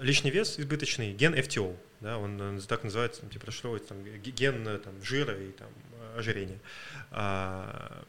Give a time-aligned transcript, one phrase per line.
[0.00, 5.02] лишний вес избыточный, ген FTO, да, он, он так называется, типа расшифровывается там, ген там,
[5.02, 5.68] жира и там,
[6.16, 6.58] ожирения.
[7.10, 8.04] А,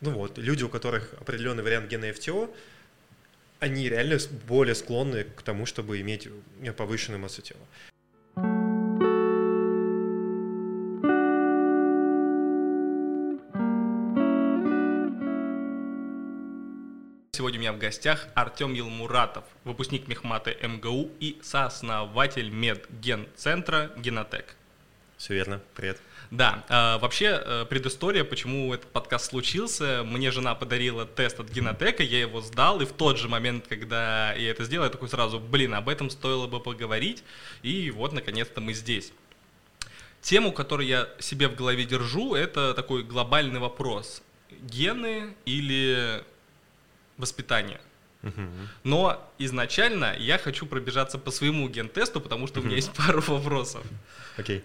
[0.00, 2.54] ну вот, люди, у которых определенный вариант гена FTO,
[3.58, 4.18] они реально
[4.48, 6.28] более склонны к тому, чтобы иметь
[6.76, 7.60] повышенную массу тела.
[17.70, 24.56] Меня в гостях Артем Елмуратов, выпускник Мехмата МГУ и сооснователь медген-центра Генотек.
[25.16, 26.00] Все верно, привет.
[26.30, 32.02] Да, э, вообще э, предыстория, почему этот подкаст случился, мне жена подарила тест от Генотека,
[32.02, 35.38] я его сдал, и в тот же момент, когда я это сделал, я такой сразу,
[35.38, 37.22] блин, об этом стоило бы поговорить,
[37.62, 39.12] и вот, наконец-то, мы здесь.
[40.22, 44.22] Тему, которую я себе в голове держу, это такой глобальный вопрос.
[44.62, 46.24] Гены или
[47.20, 47.80] воспитание.
[48.84, 53.82] Но изначально я хочу пробежаться по своему ген-тесту, потому что у меня есть пару вопросов.
[54.36, 54.62] Окей.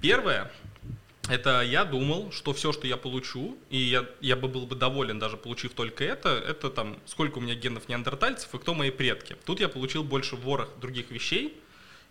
[0.00, 0.50] Первое,
[1.28, 5.18] это я думал, что все, что я получу, и я, я бы был бы доволен
[5.18, 9.36] даже получив только это, это там сколько у меня генов неандертальцев и кто мои предки.
[9.44, 11.58] Тут я получил больше ворох других вещей,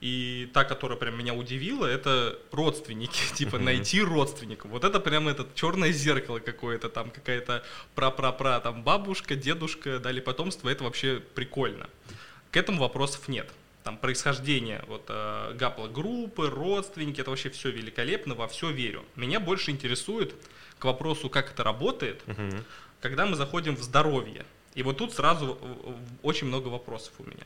[0.03, 4.69] и та, которая прям меня удивила, это родственники, типа найти родственников.
[4.69, 7.63] Вот это прям этот черное зеркало какое-то, там какая-то
[7.95, 11.89] пра-пра-пра, там бабушка, дедушка, дали потомство, это вообще прикольно.
[12.51, 13.49] К этому вопросов нет.
[13.85, 19.05] Там происхождение вот э, гаплогруппы, родственники, это вообще все великолепно, во все верю.
[19.15, 20.35] Меня больше интересует
[20.79, 22.57] к вопросу, как это работает, угу.
[22.99, 24.45] когда мы заходим в здоровье.
[24.75, 25.57] И вот тут сразу
[26.23, 27.45] очень много вопросов у меня.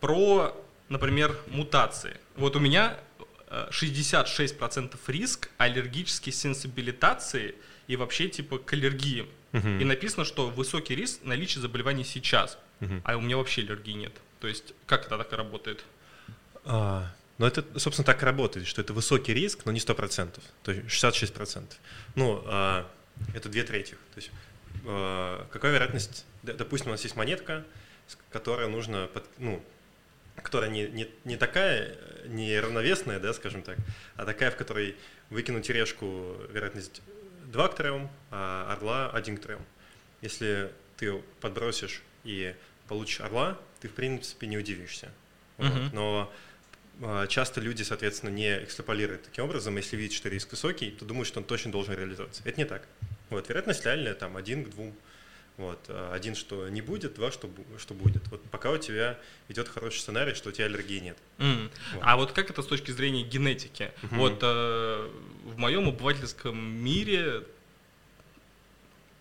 [0.00, 0.54] Про
[0.90, 2.18] например, мутации.
[2.36, 2.98] Вот у меня
[3.48, 7.54] 66% э, риск аллергической сенсибилитации
[7.86, 9.26] и вообще типа к аллергии.
[9.52, 9.68] Угу.
[9.68, 13.00] И написано, что высокий риск наличия заболеваний сейчас, угу.
[13.04, 14.12] а у меня вообще аллергии нет.
[14.40, 15.84] То есть как это так работает?
[16.64, 20.72] А, ну это, собственно, так и работает, что это высокий риск, но не 100%, то
[20.72, 21.72] есть 66%.
[22.16, 22.90] Ну, а,
[23.34, 23.92] это две трети.
[23.92, 24.30] То есть
[24.86, 27.64] а, какая вероятность, допустим, у нас есть монетка,
[28.30, 29.64] которая нужно, под, ну,
[30.42, 31.96] которая не, не, не такая,
[32.26, 33.76] не равновесная, да, скажем так,
[34.16, 34.96] а такая, в которой
[35.30, 37.02] выкинуть решку вероятность
[37.46, 37.90] 2 к 3,
[38.30, 39.56] а орла 1 к 3.
[40.22, 42.54] Если ты подбросишь и
[42.88, 45.10] получишь орла, ты, в принципе, не удивишься.
[45.56, 45.70] Вот.
[45.70, 45.90] Uh-huh.
[45.92, 46.32] Но
[47.02, 49.76] а, часто люди, соответственно, не экстраполируют таким образом.
[49.76, 52.42] Если видят, что риск высокий, то думают, что он точно должен реализоваться.
[52.44, 52.86] Это не так.
[53.30, 54.84] Вот, вероятность реальная, там, 1 к 2.
[55.56, 55.78] Вот.
[55.88, 58.26] А один, что не будет, два, что, что будет.
[58.28, 59.18] Вот пока у тебя
[59.48, 61.18] идет хороший сценарий, что у тебя аллергии нет.
[61.38, 61.70] Mm.
[61.94, 62.02] Вот.
[62.02, 63.92] А вот как это с точки зрения генетики?
[64.02, 64.16] Mm-hmm.
[64.16, 65.10] Вот э,
[65.44, 67.44] в моем обывательском мире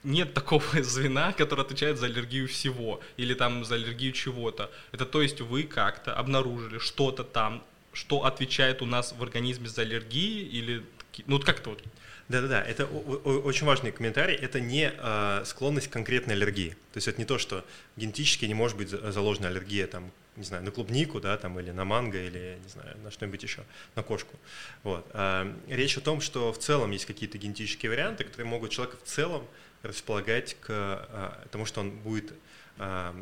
[0.04, 4.72] нет такого звена, которое отвечает за аллергию всего или там за аллергию чего-то.
[4.92, 7.64] Это то есть вы как-то обнаружили что-то там,
[7.94, 10.86] что отвечает у нас в организме за аллергии или
[11.26, 11.84] ну вот как-то вот
[12.30, 14.36] да-да-да, это очень важный комментарий.
[14.36, 16.70] Это не э, склонность к конкретной аллергии.
[16.94, 17.66] То есть это не то, что
[17.98, 21.86] генетически не может быть заложена аллергия там, не знаю, на клубнику, да, там, или на
[21.86, 23.64] манго, или, не знаю, на что-нибудь еще,
[23.96, 24.38] на кошку.
[24.84, 25.10] Вот.
[25.14, 29.08] А, речь о том, что в целом есть какие-то генетические варианты, которые могут человека в
[29.08, 29.48] целом
[29.82, 32.32] располагать к а, тому, что он будет
[32.78, 33.16] а,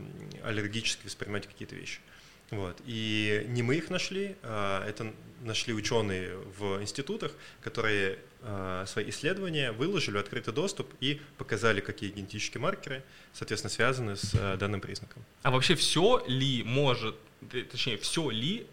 [0.44, 2.02] аллергически воспринимать какие-то вещи.
[2.52, 2.82] Вот.
[2.86, 8.20] И не мы их нашли, это нашли ученые в институтах, которые
[8.86, 13.04] свои исследования выложили в открытый доступ и показали, какие генетические маркеры,
[13.34, 15.24] соответственно, связаны с а, данным признаком.
[15.44, 17.16] А вообще все ли может,
[17.72, 18.68] точнее, все ли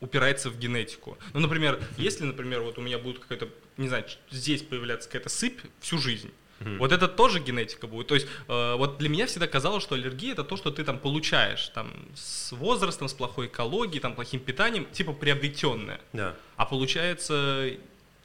[0.00, 1.16] упирается в генетику?
[1.32, 5.60] Ну, например, если, например, вот у меня будет какая-то, не знаю, здесь появляться какая-то сыпь
[5.80, 6.30] всю жизнь,
[6.60, 6.78] Mm-hmm.
[6.78, 8.06] Вот это тоже генетика будет.
[8.06, 10.98] То есть э, вот для меня всегда казалось, что аллергия это то, что ты там
[10.98, 16.00] получаешь там с возрастом, с плохой экологией, там плохим питанием, типа приобретенное.
[16.14, 16.34] Yeah.
[16.56, 17.76] А получается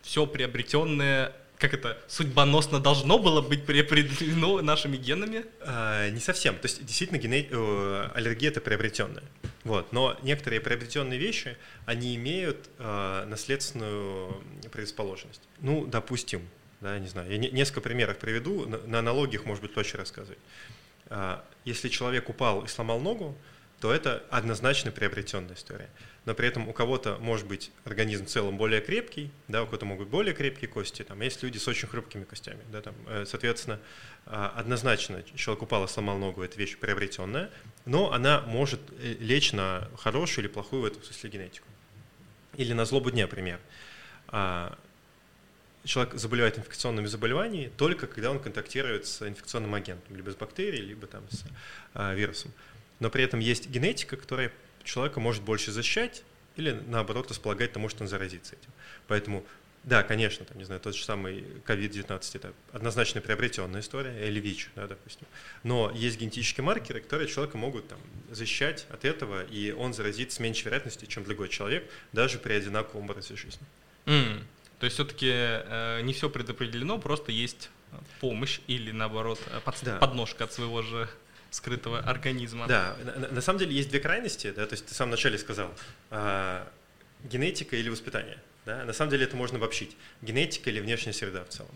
[0.01, 5.45] все приобретенное как это, судьбоносно должно было быть приобретено нашими генами?
[5.59, 6.55] А, не совсем.
[6.55, 7.47] То есть, действительно, гене...
[7.51, 9.23] Э, аллергия– это приобретенная.
[9.63, 9.93] Вот.
[9.93, 11.55] Но некоторые приобретенные вещи,
[11.85, 15.43] они имеют э, наследственную предрасположенность.
[15.59, 16.41] Ну, допустим,
[16.81, 20.39] да, не знаю, я несколько примеров приведу, на аналогиях, может быть, проще рассказывать.
[21.11, 23.37] А, если человек упал и сломал ногу,
[23.79, 25.89] то это однозначно приобретенная история.
[26.25, 29.85] Но при этом у кого-то может быть организм в целом более крепкий, да, у кого-то
[29.85, 32.59] могут быть более крепкие кости, там, есть люди с очень хрупкими костями.
[32.71, 33.79] Да, там, э, соответственно,
[34.27, 37.49] а, однозначно человек упал и сломал ногу, это вещь приобретенная,
[37.85, 41.67] но она может э, лечь на хорошую или плохую в этом смысле генетику.
[42.55, 43.59] Или на злобу дня, пример
[44.27, 44.77] а,
[45.83, 51.07] человек заболевает инфекционными заболеваниями только когда он контактирует с инфекционным агентом, либо с бактерией, либо
[51.07, 51.43] там с
[51.93, 52.51] а, вирусом.
[52.99, 54.51] но при этом есть генетика, которая
[54.83, 56.23] человека может больше защищать
[56.55, 58.71] или, наоборот, располагать тому, что он заразится этим.
[59.07, 59.45] Поэтому
[59.83, 64.69] да, конечно, там, не знаю, тот же самый COVID-19 это однозначно приобретенная история, или ВИЧ,
[64.75, 65.25] да, допустим.
[65.63, 67.99] Но есть генетические маркеры, которые человека могут там,
[68.29, 73.05] защищать от этого, и он заразит с меньшей вероятностью, чем другой человек, даже при одинаковом
[73.05, 73.65] образе жизни.
[74.05, 74.43] Mm.
[74.77, 77.71] То есть все-таки э, не все предопределено, просто есть
[78.19, 79.97] помощь или наоборот э, под, да.
[79.97, 81.09] подножка от своего же
[81.51, 82.65] скрытого организма.
[82.67, 85.37] Да, на, на самом деле есть две крайности, да, то есть ты в самом начале
[85.37, 85.71] сказал,
[86.09, 86.65] э,
[87.25, 88.39] генетика или воспитание.
[88.65, 88.83] Да?
[88.85, 89.95] На самом деле это можно обобщить.
[90.21, 91.75] Генетика или внешняя среда в целом.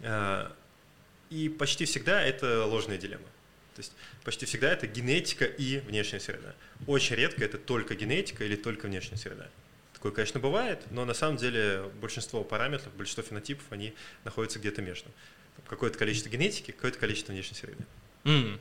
[0.00, 0.50] Э,
[1.30, 3.26] и почти всегда это ложная дилемма.
[3.74, 6.54] То есть почти всегда это генетика и внешняя среда.
[6.86, 9.48] Очень редко это только генетика или только внешняя среда.
[9.94, 13.94] Такое, конечно, бывает, но на самом деле большинство параметров, большинство фенотипов, они
[14.24, 15.10] находятся где-то между.
[15.66, 17.84] Какое-то количество генетики, какое-то количество внешней среды.
[18.24, 18.58] Mm.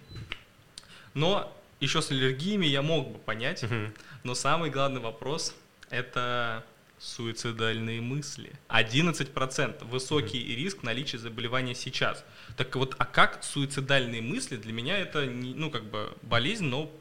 [1.14, 3.98] Но еще с аллергиями я мог бы понять, mm-hmm.
[4.24, 5.56] но самый главный вопрос–
[5.90, 6.64] это
[7.00, 8.52] суицидальные мысли.
[8.70, 10.56] 11% высокий mm-hmm.
[10.56, 12.24] риск наличия заболевания сейчас.
[12.56, 14.58] Так вот, а как суицидальные мысли?
[14.58, 16.92] Для меня это не, ну как бы болезнь, но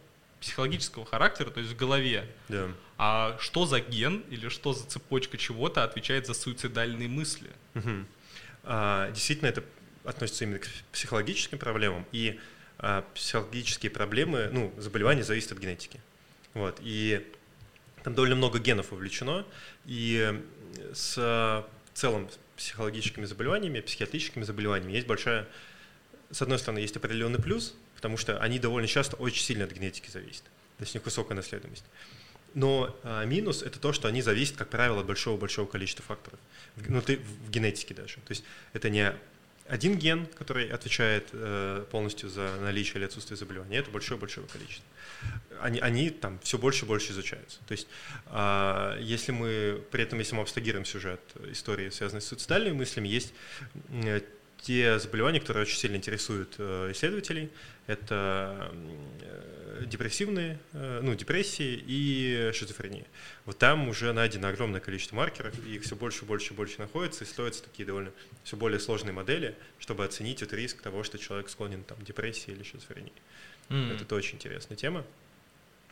[0.40, 2.26] психологического характера, то есть в голове.
[2.48, 2.72] Yeah.
[2.96, 7.50] А что за ген или что за цепочка чего-то отвечает за суицидальные мысли?
[7.74, 8.04] Mm-hmm.
[8.64, 9.62] А, действительно, это
[10.04, 12.38] относится именно к психологическим проблемам, и
[12.78, 16.00] а, психологические проблемы, ну, заболевания зависят от генетики.
[16.54, 17.26] Вот, и
[18.02, 19.46] там довольно много генов вовлечено,
[19.84, 20.42] и
[20.92, 25.46] с в целом психологическими заболеваниями, психиатрическими заболеваниями есть большая,
[26.30, 30.10] с одной стороны, есть определенный плюс, потому что они довольно часто очень сильно от генетики
[30.10, 30.44] зависят,
[30.78, 31.84] то есть у них высокая наследуемость.
[32.54, 36.38] Но а, минус это то, что они зависят, как правило, от большого-большого количества факторов.
[36.88, 38.16] Ну, ты, в генетике даже.
[38.16, 39.14] То есть это не
[39.70, 44.84] один ген, который отвечает э, полностью за наличие или отсутствие заболевания, это большое-большое количество.
[45.60, 47.60] Они, они там все больше и больше изучаются.
[47.68, 47.86] То есть,
[48.26, 51.20] э, если мы, при этом, если мы абстрагируем сюжет
[51.52, 53.32] истории, связанной с суицидальными мыслями, есть
[54.62, 57.50] те заболевания, которые очень сильно интересуют э, исследователей,
[57.86, 58.72] это
[59.22, 63.06] э, депрессивные, э, ну, депрессии и шизофрения.
[63.46, 67.26] Вот там уже найдено огромное количество маркеров, и их все больше, больше, больше находится, и
[67.26, 68.10] строятся такие довольно
[68.44, 72.52] все более сложные модели, чтобы оценить этот риск того, что человек склонен там, к депрессии
[72.52, 73.12] или шизофрении.
[73.70, 74.02] Mm-hmm.
[74.02, 75.04] Это очень интересная тема.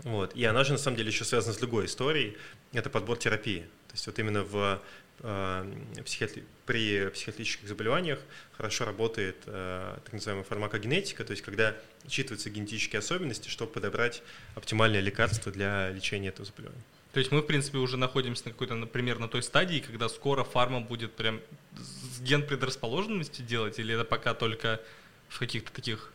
[0.01, 0.35] Вот.
[0.37, 2.37] И она же на самом деле еще связана с другой историей.
[2.73, 3.61] Это подбор терапии.
[3.89, 4.81] То есть вот именно в
[5.19, 6.45] психиатри...
[6.67, 8.19] при психиатрических заболеваниях
[8.57, 14.23] хорошо работает э, так называемая фармакогенетика, то есть когда учитываются генетические особенности, чтобы подобрать
[14.55, 16.83] оптимальное лекарство для лечения этого заболевания.
[17.13, 20.45] То есть мы, в принципе, уже находимся на какой-то, например, на той стадии, когда скоро
[20.45, 21.41] фарма будет прям
[21.77, 24.81] с ген предрасположенности делать, или это пока только
[25.29, 26.13] в каких-то таких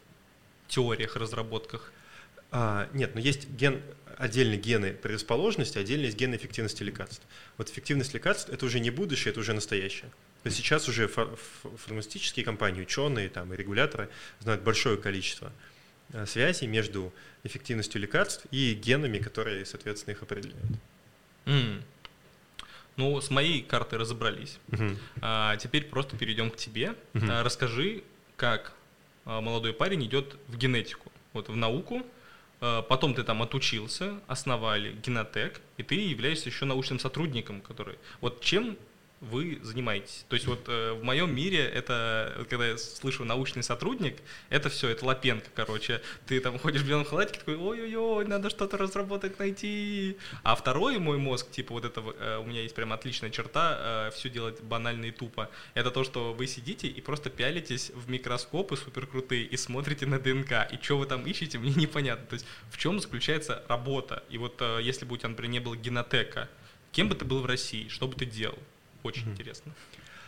[0.67, 1.92] теориях, разработках?
[2.55, 3.81] А, нет, но есть ген,
[4.15, 7.23] отдельные гены предрасположенности, отдельно есть гены эффективности лекарств.
[7.57, 10.11] Вот эффективность лекарств– это уже не будущее, это уже настоящее.
[10.43, 11.29] То есть сейчас уже фар
[11.77, 14.07] фармацевтические компании, ученые там, и регуляторы
[14.39, 15.51] знают большое количество
[16.13, 17.11] а, связей между
[17.43, 20.77] эффективностью лекарств и генами, которые, соответственно, их определяют.
[21.45, 21.81] Mm.
[22.97, 24.59] Ну, с моей картой разобрались.
[24.67, 24.95] Uh-huh.
[25.21, 26.93] А, теперь просто перейдем к тебе.
[27.13, 27.31] Uh-huh.
[27.31, 28.03] А, расскажи,
[28.35, 28.73] как
[29.25, 32.21] а, молодой парень идет в генетику, вот в науку, Э,
[32.87, 37.97] потом ты там отучился, основали генотек, и ты являешься еще научным сотрудником, который...
[38.21, 38.77] Вот чем
[39.23, 40.25] вы занимаетесь.
[40.27, 44.17] То есть вот э, в моем мире это, когда я слышу научный сотрудник,
[44.49, 46.01] это все, это лапенко, короче.
[46.27, 50.17] Ты там ходишь в белом халатике, такой, ой-ой-ой, надо что-то разработать, найти.
[50.43, 54.11] А второй мой мозг, типа вот это, э, у меня есть прям отличная черта, э,
[54.11, 55.49] все делать банально и тупо.
[55.73, 60.19] Это то, что вы сидите и просто пялитесь в микроскопы супер крутые и смотрите на
[60.19, 60.67] ДНК.
[60.71, 62.25] И что вы там ищете, мне непонятно.
[62.27, 64.23] То есть в чем заключается работа?
[64.29, 66.49] И вот э, если бы у тебя, например, не было генотека,
[66.91, 68.59] кем бы ты был в России, что бы ты делал?
[69.03, 69.31] Очень mm-hmm.
[69.31, 69.71] интересно.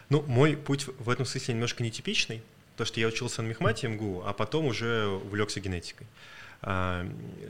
[0.10, 2.44] Ну, мой путь в этом смысле немножко нетипичный,
[2.78, 6.08] то что я учился на мехмате МГУ, а потом уже увлекся генетикой.
[6.62, 7.08] А,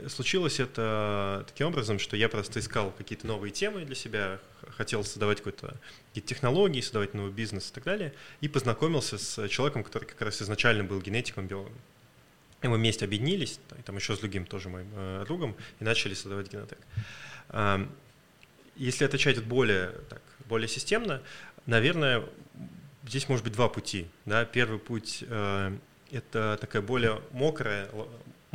[0.08, 4.38] случилось это таким образом, что я просто искал какие-то новые темы для себя,
[4.76, 5.78] хотел создавать какие-то
[6.12, 10.84] технологии, создавать новый бизнес и так далее, и познакомился с человеком, который как раз изначально
[10.84, 11.78] был генетиком, биологом.
[12.62, 16.50] И мы вместе объединились, там еще с другим тоже моим э, другом, и начали создавать
[16.52, 16.78] генотек.
[17.48, 17.86] А,
[18.76, 21.22] если отвечать более так, более системно,
[21.66, 22.24] наверное,
[23.06, 24.06] здесь может быть два пути.
[24.24, 24.44] Да?
[24.44, 25.76] Первый путь э,
[26.10, 27.88] это такая более мокрая,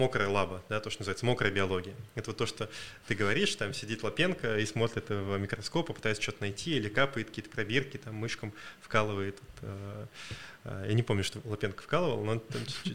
[0.02, 1.94] мокрая лаба, да, то, что называется мокрая биология.
[2.16, 2.70] Это вот то, что
[3.08, 7.28] ты говоришь, там сидит Лапенко и смотрит в микроскоп, и пытается что-то найти, или капает
[7.28, 9.38] какие-то пробирки, там мышкам вкалывает.
[9.62, 10.06] Э,
[10.64, 12.42] э, я не помню, что Лапенко вкалывал, но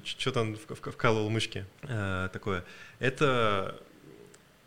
[0.04, 2.64] что-то он вкалывал мышки э, такое.
[2.98, 3.80] Это,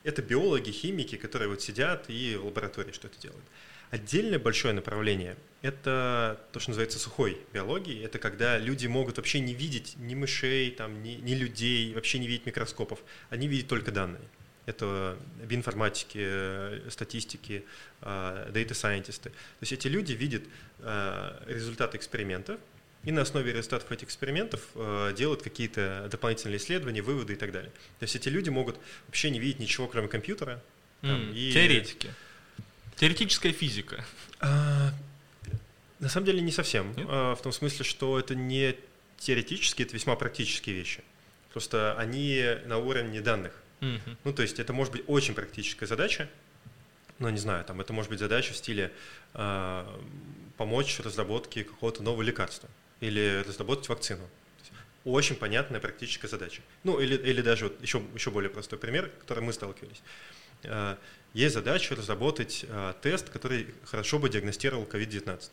[0.03, 3.45] это биологи, химики, которые вот сидят и в лаборатории что-то делают.
[3.91, 8.03] Отдельное большое направление– это то, что называется сухой биологией.
[8.03, 12.27] Это когда люди могут вообще не видеть ни мышей, там, ни, ни людей, вообще не
[12.27, 12.99] видеть микроскопов.
[13.29, 14.21] Они видят только данные.
[14.67, 17.65] Это биоинформатики, статистики,
[18.01, 19.31] дата-сайентисты.
[19.31, 20.43] То есть эти люди видят
[20.81, 22.59] а, результаты экспериментов,
[23.03, 27.71] и на основе результатов этих экспериментов э, делают какие-то дополнительные исследования, выводы и так далее.
[27.97, 28.77] То есть эти люди могут
[29.07, 30.61] вообще не видеть ничего, кроме компьютера.
[31.01, 31.53] Там, mm, и...
[31.53, 32.09] Теоретики.
[32.99, 34.03] Теоретическая физика.
[34.41, 34.91] А,
[35.99, 36.93] на самом деле не совсем.
[37.07, 38.75] А, в том смысле, что это не
[39.17, 41.01] теоретические, это весьма практические вещи.
[41.53, 43.53] Просто они на уровне данных.
[44.25, 46.29] Ну, то есть это может быть очень практическая задача,
[47.19, 48.91] но не знаю, там это может быть задача в стиле
[49.33, 49.99] э,
[50.57, 52.67] помочь разработке какого-то нового лекарства
[52.99, 54.27] или разработать вакцину.
[55.05, 56.61] Очень понятная практическая задача.
[56.83, 60.01] Ну, или, или даже вот еще, еще более простой пример, который мы сталкивались.
[60.63, 60.95] Э,
[61.33, 65.49] есть задача разработать э, тест, который хорошо бы диагностировал COVID-19.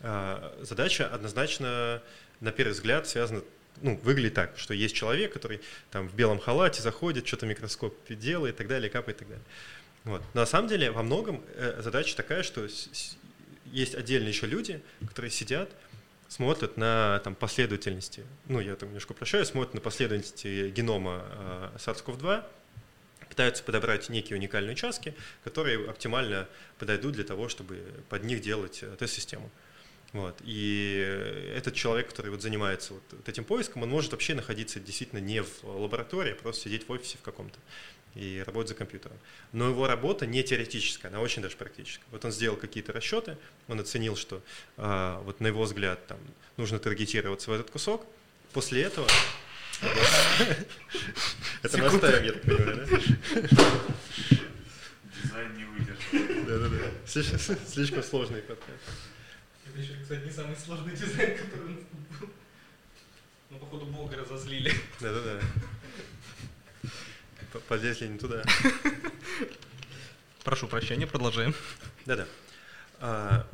[0.00, 2.02] Э, задача однозначно,
[2.40, 3.42] на первый взгляд, связана
[3.82, 8.54] ну, выглядит так, что есть человек, который там в белом халате заходит, что-то микроскоп делает
[8.54, 9.44] и так далее, капает и так далее.
[10.04, 10.22] Вот.
[10.34, 11.44] Но на самом деле во многом
[11.78, 12.66] задача такая, что
[13.66, 15.70] есть отдельные еще люди, которые сидят,
[16.28, 21.22] смотрят на там, последовательности, ну, я там немножко прощаю, смотрят на последовательности генома
[21.76, 22.44] SARS-CoV-2,
[23.36, 25.14] пытаются подобрать некие уникальные участки,
[25.44, 29.50] которые оптимально подойдут для того, чтобы под них делать э, тест-систему.
[30.14, 30.40] Вот.
[30.42, 35.42] И этот человек, который вот занимается вот этим поиском, он может вообще находиться действительно не
[35.42, 37.58] в лаборатории, а просто сидеть в офисе в каком-то
[38.14, 39.18] и работать за компьютером.
[39.52, 42.06] Но его работа не теоретическая, она очень даже практическая.
[42.12, 43.36] Вот он сделал какие-то расчеты,
[43.68, 44.40] он оценил, что
[44.78, 46.18] а, вот на его взгляд там,
[46.56, 48.06] нужно таргетироваться в этот кусок.
[48.54, 49.06] После этого
[51.66, 52.84] это мы оставим, я так понимаю, да?
[55.22, 56.46] Дизайн не выдержал.
[56.46, 56.92] Да-да-да.
[57.66, 58.70] Слишком сложный подкаст.
[59.66, 61.78] Это еще, кстати, не самый сложный дизайн, который у нас
[62.20, 62.28] был.
[63.50, 64.72] Ну, походу, Бога разозлили.
[65.00, 65.40] Да-да-да.
[67.68, 68.44] Полезли не туда.
[70.44, 71.54] Прошу прощения, продолжаем.
[72.04, 72.26] Да-да.
[73.00, 73.46] А,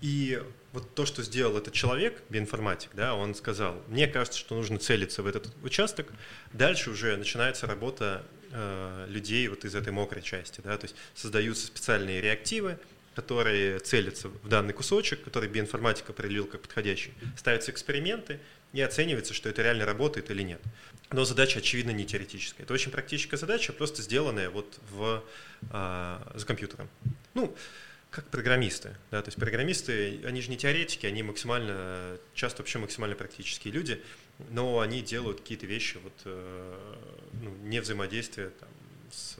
[0.00, 4.78] и вот то, что сделал этот человек, биоинформатик, да, он сказал, мне кажется, что нужно
[4.78, 6.12] целиться в этот участок,
[6.52, 11.66] дальше уже начинается работа э, людей вот из этой мокрой части, да, то есть создаются
[11.66, 12.78] специальные реактивы,
[13.14, 18.38] которые целятся в данный кусочек, который биоинформатика определил как подходящий, ставятся эксперименты
[18.72, 20.60] и оценивается, что это реально работает или нет.
[21.10, 22.62] Но задача, очевидно, не теоретическая.
[22.62, 25.24] Это очень практическая задача, просто сделанная вот в,
[25.72, 26.88] э, за компьютером.
[27.34, 27.56] Ну,
[28.10, 28.96] как программисты.
[29.10, 29.22] Да?
[29.22, 34.02] То есть программисты, они же не теоретики, они максимально, часто вообще максимально практические люди,
[34.50, 36.74] но они делают какие-то вещи, вот, э,
[37.42, 38.68] ну, не взаимодействия там,
[39.10, 39.36] с,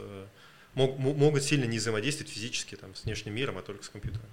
[0.75, 4.27] мог, могут сильно не взаимодействовать физически там, с внешним миром, а только с компьютером.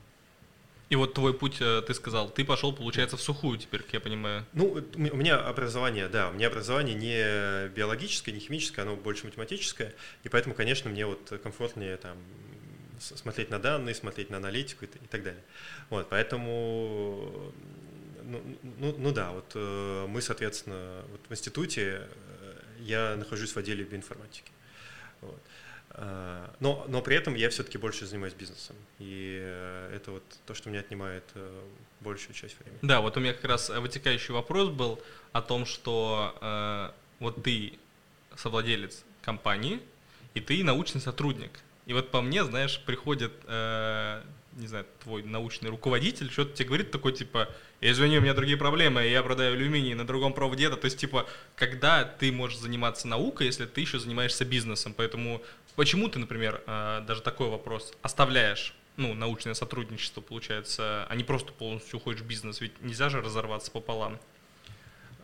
[0.90, 4.00] И вот твой путь, э, ты сказал, ты пошел, получается, в сухую теперь, как я
[4.00, 4.46] понимаю.
[4.54, 9.96] Ну, у меня образование, да, у меня образование не биологическое, не химическое, оно больше математическое,
[10.24, 12.18] и поэтому, конечно, мне вот комфортнее там
[13.00, 15.44] смотреть на данные, смотреть на аналитику и, и так далее.
[15.90, 17.54] Вот, поэтому,
[18.24, 18.42] ну,
[18.80, 23.84] ну, ну да, вот э, мы, соответственно, вот в институте э, я нахожусь в отделе
[23.84, 24.52] биоинформатики.
[25.22, 25.42] Вот.
[25.92, 28.76] Э, но, но при этом я все-таки больше занимаюсь бизнесом.
[29.00, 29.38] И
[29.94, 31.24] это вот то, что меня отнимает
[32.06, 32.80] большую часть времени.
[32.82, 37.74] Да, вот у меня как раз вытекающий вопрос был о том, что э, вот ты
[38.36, 39.82] совладелец компании,
[40.34, 41.52] и ты научный сотрудник.
[41.86, 44.22] И вот по мне, знаешь, приходит, э,
[44.54, 47.50] не знаю, твой научный руководитель, что-то тебе говорит такой, типа,
[47.82, 50.70] извини, у меня другие проблемы, я продаю алюминий на другом проводе.
[50.70, 54.94] То есть, типа, когда ты можешь заниматься наукой, если ты еще занимаешься бизнесом?
[54.96, 55.42] Поэтому
[55.76, 61.52] почему ты, например, э, даже такой вопрос, оставляешь ну, научное сотрудничество, получается, а не просто
[61.52, 64.20] полностью уходишь в бизнес, ведь нельзя же разорваться пополам.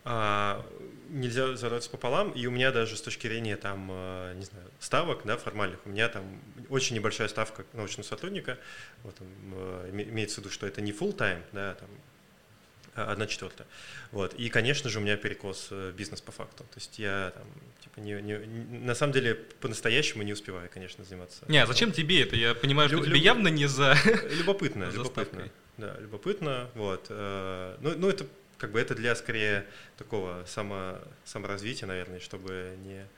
[0.04, 0.64] А,
[1.12, 5.22] нельзя разорваться пополам, и у меня даже с точки зрения там, э, не знаю, ставок,
[5.24, 6.24] да, формальных, у меня там
[6.70, 8.58] очень небольшая ставка научного сотрудника,
[9.04, 11.88] вот, э, имеется в виду, что это не full time, да, там,
[12.94, 13.66] а одна четвертая.
[14.10, 14.34] Вот.
[14.34, 16.64] И, конечно же, у меня перекос э, бизнес по факту.
[16.64, 17.46] То есть я там,
[17.82, 18.36] типа, не, не,
[18.80, 21.42] на самом деле, по-настоящему не успеваю, конечно, заниматься.
[21.48, 22.36] Не, а зачем тебе это?
[22.36, 23.96] Я понимаю, что Лю- тебе явно не за...
[24.38, 25.48] Любопытно, любопытно.
[25.78, 26.68] Да, любопытно.
[26.74, 27.06] Вот.
[27.08, 28.26] Ну, ну, это
[28.62, 29.66] как бы это для скорее
[29.98, 33.08] такого само, саморазвития, наверное, чтобы не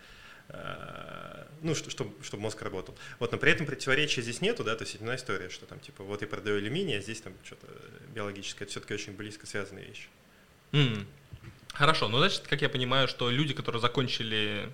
[0.48, 2.96] э, ну, чтобы, чтобы мозг работал.
[3.18, 6.02] Вот, но при этом противоречия здесь нету, да, то есть одна история, что там, типа,
[6.02, 7.66] вот я продаю алюминий, а здесь там что-то
[8.14, 10.08] биологическое, это все-таки очень близко связанные вещи.
[10.72, 11.04] Mm.
[11.74, 14.70] Хорошо, ну, значит, как я понимаю, что люди, которые закончили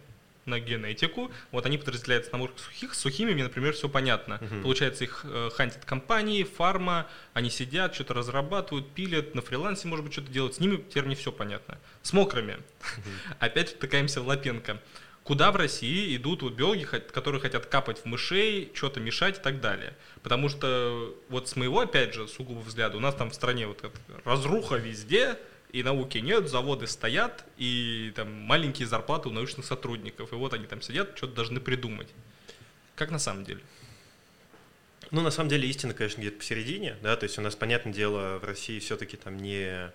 [0.47, 4.39] на генетику, вот они подразделяются на мурк сухих, с сухими мне, например, все понятно.
[4.41, 4.63] Угу.
[4.63, 10.13] Получается, их э, хантят компании, фарма, они сидят, что-то разрабатывают, пилят, на фрилансе, может быть,
[10.13, 10.55] что-то делают.
[10.55, 11.79] С ними теперь не все понятно.
[12.03, 12.55] С мокрыми.
[12.55, 13.11] Угу.
[13.39, 14.81] Опять втыкаемся в Лапенко.
[15.23, 19.61] Куда в России идут вот биологи, которые хотят капать в мышей, что-то мешать и так
[19.61, 19.95] далее.
[20.23, 23.85] Потому что вот с моего, опять же, сугубо взгляда, у нас там в стране вот
[24.25, 25.39] разруха везде,
[25.73, 30.67] и науки нет, заводы стоят, и там маленькие зарплаты у научных сотрудников, и вот они
[30.67, 32.09] там сидят, что-то должны придумать.
[32.97, 33.61] Как на самом деле?
[35.11, 38.39] Ну, на самом деле, истина, конечно, где-то посередине, да, то есть у нас, понятное дело,
[38.39, 39.91] в России все-таки там не,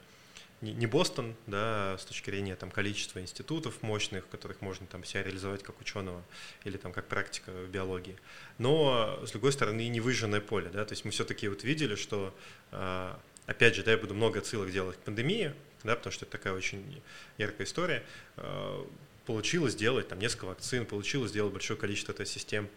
[0.62, 5.24] не, не Бостон, да, с точки зрения там количества институтов мощных, которых можно там себя
[5.24, 6.22] реализовать как ученого
[6.66, 8.18] или там как практика в биологии.
[8.58, 12.36] Но, с другой стороны, не выжженное поле, да, то есть мы все-таки вот видели, что
[12.72, 16.34] а, опять же, да, я буду много отсылок делать к пандемии, да, потому что это
[16.34, 17.02] такая очень
[17.38, 18.04] яркая история.
[18.38, 18.86] Э,
[19.26, 22.68] получилось сделать там несколько вакцин, получилось сделать большое количество этой систем.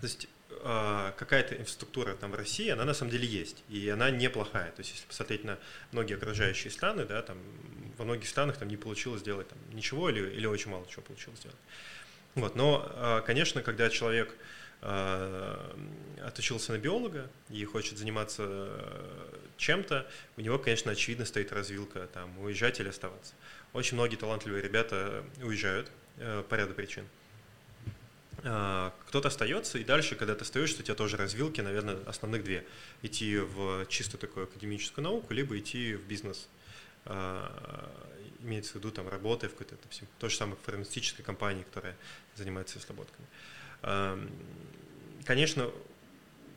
[0.00, 4.10] То есть э, какая-то инфраструктура там в России, она на самом деле есть, и она
[4.10, 4.70] неплохая.
[4.72, 5.58] То есть если посмотреть на
[5.92, 7.38] многие окружающие страны, да, там
[7.98, 11.40] во многих странах там не получилось сделать там, ничего или, или очень мало чего получилось
[11.40, 11.58] сделать.
[12.34, 14.34] Вот, но, э, конечно, когда человек
[14.82, 18.68] отучился на биолога и хочет заниматься
[19.62, 23.34] чем-то, у него, конечно, очевидно стоит развилка, там, уезжать или оставаться.
[23.72, 27.06] Очень многие талантливые ребята уезжают э, по ряду причин.
[28.42, 32.66] Э, кто-то остается, и дальше, когда ты остаешься, у тебя тоже развилки, наверное, основных две.
[33.02, 36.48] Идти в чисто такую академическую науку, либо идти в бизнес.
[37.04, 37.48] Э,
[38.40, 39.76] имеется в виду там работая в какой-то,
[40.18, 41.96] то же самое фармацевтической компании, которая
[42.34, 43.26] занимается разработками.
[45.22, 45.70] Э, конечно,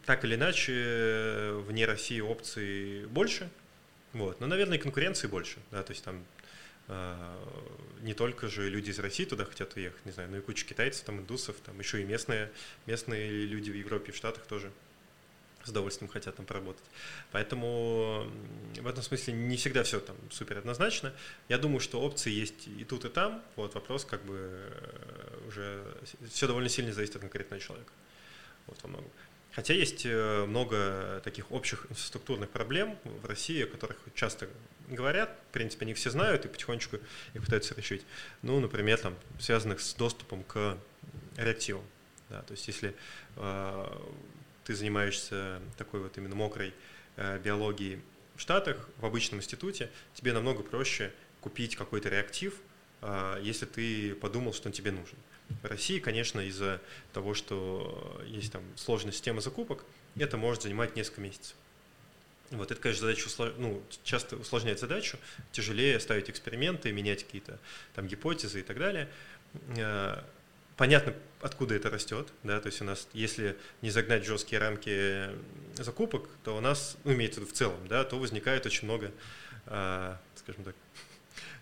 [0.06, 3.50] так или иначе, вне России опций больше,
[4.14, 4.40] вот.
[4.40, 6.24] Но, наверное, и конкуренции больше, да, то есть там
[6.88, 7.46] э,
[8.02, 11.06] не только же люди из России туда хотят уехать, не знаю, но и куча китайцев,
[11.06, 12.52] там, индусов, там еще и местные,
[12.86, 14.72] местные люди в Европе, в Штатах тоже
[15.66, 16.84] с удовольствием хотят там поработать.
[17.32, 18.32] Поэтому
[18.78, 21.12] в этом смысле не всегда все там супер однозначно.
[21.50, 23.44] Я думаю, что опции есть и тут, и там.
[23.56, 25.84] Вот вопрос как бы э, уже
[26.30, 27.92] все довольно сильно зависит от конкретного человека.
[28.68, 29.12] Вот во многом.
[29.56, 34.50] Хотя есть э, много таких общих инфраструктурных проблем в России, о которых часто
[34.90, 36.98] говорят, в принципе, они все знают и потихонечку
[37.34, 38.06] их пытаются решить.
[38.42, 40.78] Ну, например, там, связанных с доступом к
[41.38, 41.86] реактивам.
[42.30, 42.96] Да, то есть если
[43.38, 44.00] э,
[44.66, 46.74] ты занимаешься такой вот именно мокрой
[47.16, 48.02] э, биологией
[48.36, 52.56] в Штатах, в обычном институте, тебе намного проще купить какой-то реактив,
[53.42, 55.18] если ты подумал, что он тебе нужен.
[55.62, 56.82] В России, конечно, из-за
[57.14, 59.84] того, что есть там сложная система закупок,
[60.18, 61.56] это может занимать несколько месяцев.
[62.52, 63.54] Вот это, конечно, задача услож...
[63.58, 65.18] ну, часто усложняет задачу,
[65.52, 67.60] тяжелее ставить эксперименты, менять какие-то
[67.96, 69.10] там гипотезы и так далее.
[69.78, 70.22] Э,
[70.78, 75.30] понятно, откуда это растет, да, то есть у нас, если не загнать жесткие рамки
[75.76, 79.12] закупок, то у нас, ну, имеется в виду в целом, да, то возникает очень много,
[79.66, 80.76] э, скажем так,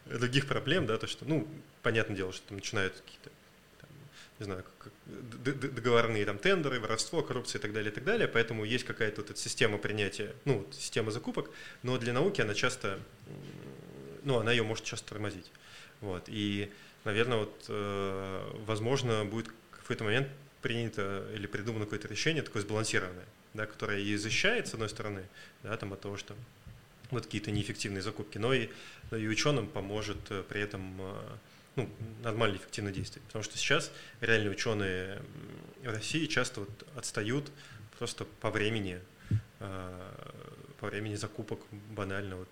[0.06, 1.48] других проблем, да, то что, ну,
[1.82, 3.30] понятное дело, что там начинают какие-то
[4.39, 4.63] не знаю,
[5.06, 8.28] договорные там тендеры, воровство, коррупция и так далее, и так далее.
[8.28, 11.50] Поэтому есть какая-то вот эта система принятия, ну, система закупок,
[11.84, 13.00] но для науки она часто,
[14.24, 15.52] ну, она ее может часто тормозить.
[16.02, 16.24] Вот.
[16.28, 16.72] И,
[17.06, 20.28] наверное, вот, э, возможно, будет в какой-то момент
[20.62, 25.24] принято или придумано какое-то решение такое сбалансированное, да, которое и защищает, с одной стороны,
[25.62, 26.36] да, там, от того, что
[27.12, 28.70] вот какие-то неэффективные закупки, но и,
[29.12, 31.38] и ученым поможет э, при этом э,
[31.76, 31.89] ну,
[32.24, 33.26] нормально эффективно действовать.
[33.28, 35.22] Потому что сейчас реальные ученые
[35.84, 37.52] в России часто вот отстают
[37.98, 39.00] просто по времени,
[39.60, 40.12] э,
[40.80, 41.60] по времени закупок
[41.92, 42.50] банально вот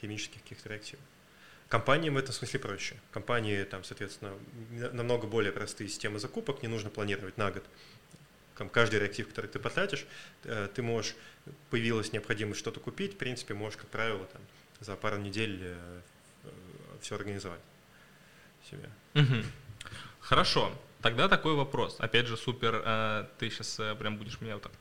[0.00, 1.04] химических каких-то реактивов.
[1.68, 2.96] Компаниям в этом смысле проще.
[3.12, 4.34] Компании там, соответственно,
[4.92, 7.64] намного более простые системы закупок, не нужно планировать на год.
[8.62, 10.06] Там, каждый реактив, который ты потратишь,
[10.44, 11.16] э, ты можешь,
[11.70, 14.40] появилась необходимость что-то купить, в принципе, можешь, как правило, там,
[14.78, 15.74] за пару недель
[17.00, 17.58] все организовать
[18.70, 18.88] себе.
[19.14, 19.42] Угу.
[20.20, 20.72] Хорошо.
[21.00, 21.96] Тогда такой вопрос.
[21.98, 24.72] Опять же, супер, э, ты сейчас э, прям будешь меня вот так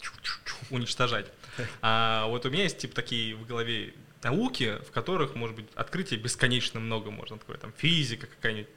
[0.70, 1.26] уничтожать.
[1.82, 6.18] А вот у меня есть типа такие в голове науки, в которых, может быть, открытий
[6.18, 7.40] бесконечно много можно.
[7.40, 8.70] Такое там физика какая-нибудь.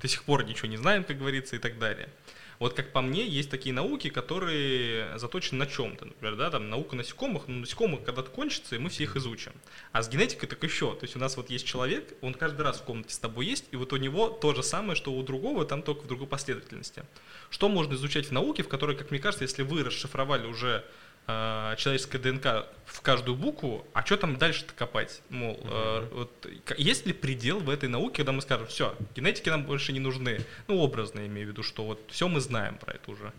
[0.00, 2.08] До сих пор ничего не знаем, как говорится, и так далее.
[2.58, 6.06] Вот как по мне, есть такие науки, которые заточены на чем-то.
[6.06, 9.52] Например, да, там наука насекомых, но насекомых когда-то кончится, и мы все их изучим.
[9.92, 10.94] А с генетикой так еще.
[10.94, 13.66] То есть у нас вот есть человек, он каждый раз в комнате с тобой есть,
[13.70, 17.04] и вот у него то же самое, что у другого, там только в другой последовательности.
[17.50, 20.84] Что можно изучать в науке, в которой, как мне кажется, если вы расшифровали уже
[21.26, 25.22] э, человеческая ДНК в каждую букву, а что там дальше-то копать?
[25.28, 29.64] Мол, э, вот, есть ли предел в этой науке, когда мы скажем, все, генетики нам
[29.64, 30.40] больше не нужны?
[30.68, 33.32] Ну, образно имею в виду, что вот все мы знаем про это уже.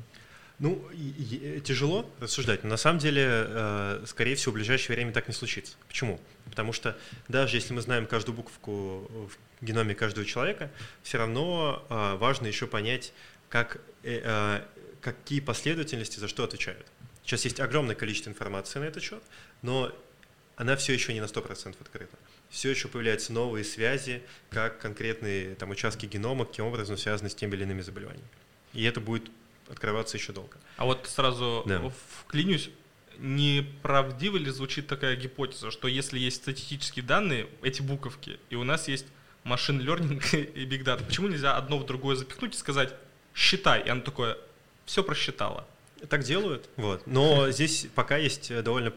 [0.59, 0.89] Ну,
[1.63, 5.75] тяжело рассуждать, но на самом деле, э, скорее всего, в ближайшее время так не случится.
[5.87, 6.19] Почему?
[6.45, 6.97] Потому что
[7.27, 10.71] даже если мы знаем каждую буковку в геноме каждого человека,
[11.03, 13.13] все равно э, важно еще понять,
[13.49, 14.63] как, э,
[14.99, 16.87] какие последовательности за что отвечают.
[17.27, 19.21] Сейчас есть огромное количество информации на этот счет,
[19.61, 19.93] но
[20.55, 22.17] она все еще не на 100% открыта.
[22.49, 27.55] Все еще появляются новые связи, как конкретные там, участки генома, каким образом связаны с теми
[27.55, 28.29] или иными заболеваниями.
[28.71, 29.29] И это будет
[29.69, 30.57] открываться еще долго.
[30.77, 31.91] А вот сразу да.
[32.21, 32.69] вклинюсь,
[33.17, 38.87] неправдиво ли звучит такая гипотеза, что если есть статистические данные, эти буковки, и у нас
[38.87, 39.05] есть
[39.43, 40.23] машин learning
[40.55, 42.93] и big data, почему нельзя одно в другое запихнуть и сказать
[43.35, 44.37] «считай», и оно такое
[44.85, 45.67] «все просчитало»?
[46.09, 47.05] Так делают, вот.
[47.07, 48.93] Но здесь пока есть довольно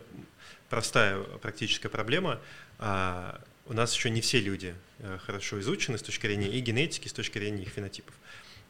[0.69, 2.41] простая практическая проблема.
[2.79, 7.09] А, у нас еще не все люди э, хорошо изучены с точки зрения и генетики,
[7.09, 8.15] с точки зрения их фенотипов.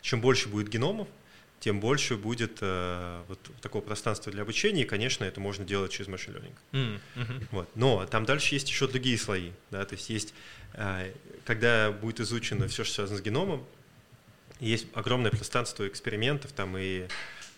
[0.02, 1.08] Чем больше будет геномов,
[1.60, 6.08] тем больше будет э, вот такого пространства для обучения, и, конечно, это можно делать через
[6.08, 6.54] машин learning.
[6.72, 7.46] Mm -hmm.
[7.50, 7.68] вот.
[7.74, 9.52] Но там дальше есть еще другие слои.
[9.70, 9.84] Да?
[9.84, 10.34] То есть есть,
[10.74, 11.12] э,
[11.44, 13.66] когда будет изучено все, что связано с геномом,
[14.58, 17.06] есть огромное пространство экспериментов там и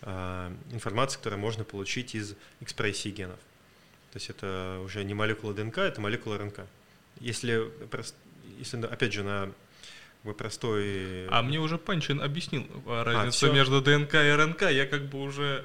[0.02, 3.38] информации, которую можно получить из экспрессии генов.
[4.12, 6.60] То есть это уже не молекула ДНК, это молекула РНК.
[7.20, 7.70] Если,
[8.58, 9.52] если опять же, на
[10.36, 11.26] простой...
[11.28, 15.20] А мне уже Панчин объяснил а, разницу а, между ДНК и РНК, я как бы
[15.20, 15.64] уже...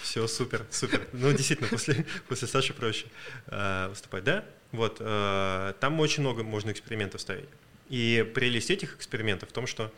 [0.00, 1.08] Все, супер, супер.
[1.12, 3.06] Ну, действительно, после, после Саши проще
[3.46, 4.44] э, выступать, да?
[4.70, 7.48] Вот, э, там очень много можно экспериментов ставить.
[7.88, 9.92] И прелесть этих экспериментов в том, что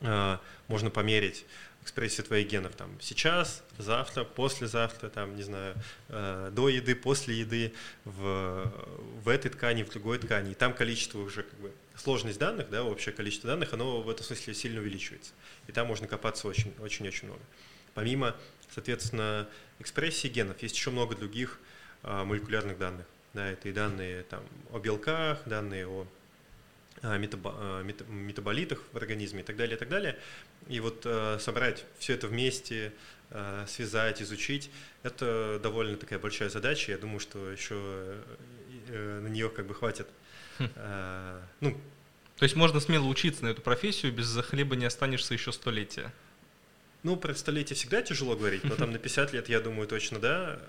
[0.00, 1.46] э, можно померить
[1.88, 5.74] экспрессии твоих генов там сейчас, завтра, послезавтра, там, не знаю,
[6.08, 7.72] э, до еды, после еды,
[8.04, 8.70] в,
[9.24, 10.52] в этой ткани, в другой ткани.
[10.52, 14.22] И там количество уже как бы сложность данных, да, общее количество данных, оно в этом
[14.22, 15.32] смысле сильно увеличивается.
[15.66, 17.40] И там можно копаться очень-очень-очень много.
[17.94, 18.36] Помимо,
[18.70, 19.48] соответственно,
[19.78, 21.58] экспрессии генов, есть еще много других
[22.02, 23.06] э, молекулярных данных.
[23.32, 26.06] Да, это и данные там, о белках, данные о
[27.02, 30.18] а, а, метаболитах в организме и так далее, и так далее.
[30.68, 32.92] И вот э, собрать все это вместе,
[33.30, 34.70] э, связать, изучить,
[35.02, 36.92] это довольно такая большая задача.
[36.92, 37.74] Я думаю, что еще
[38.88, 40.06] э, на нее как бы хватит.
[40.58, 40.68] Хм.
[41.60, 41.80] Ну,
[42.36, 46.12] то есть можно смело учиться на эту профессию, без хлеба не останешься еще столетия.
[47.02, 50.60] Ну, про столетие всегда тяжело говорить, но там на 50 лет, я думаю, точно да.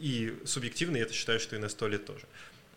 [0.00, 2.24] И субъективно я это считаю, что и на 100 лет тоже.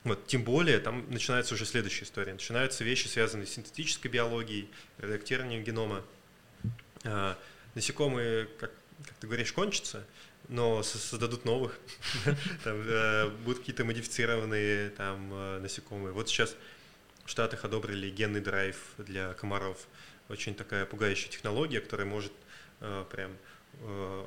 [0.04, 2.34] Вот, тем более, там начинается уже следующая история.
[2.34, 4.70] Начинаются вещи, связанные с синтетической биологией,
[5.00, 6.04] редактированием генома.
[7.04, 7.38] А,
[7.76, 8.72] насекомые, как,
[9.04, 10.04] как ты говоришь, кончатся,
[10.50, 11.78] но создадут новых.
[12.64, 16.14] там, э, будут какие-то модифицированные там, э, насекомые.
[16.14, 16.56] Вот сейчас
[17.26, 19.88] в Штатах одобрили генный драйв для комаров.
[20.30, 22.34] Очень такая пугающая технология, которая может
[22.82, 23.32] э, прям
[23.82, 24.26] э,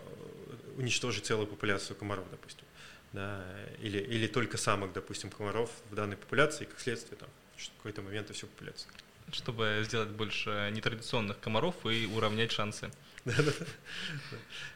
[0.76, 2.64] уничтожить целую популяцию комаров, допустим
[3.12, 3.44] да,
[3.80, 8.02] или, или только самок, допустим, комаров в данной популяции, и как следствие там, в какой-то
[8.02, 8.90] момент и всю популяцию.
[9.32, 12.90] Чтобы сделать больше нетрадиционных комаров и уравнять шансы.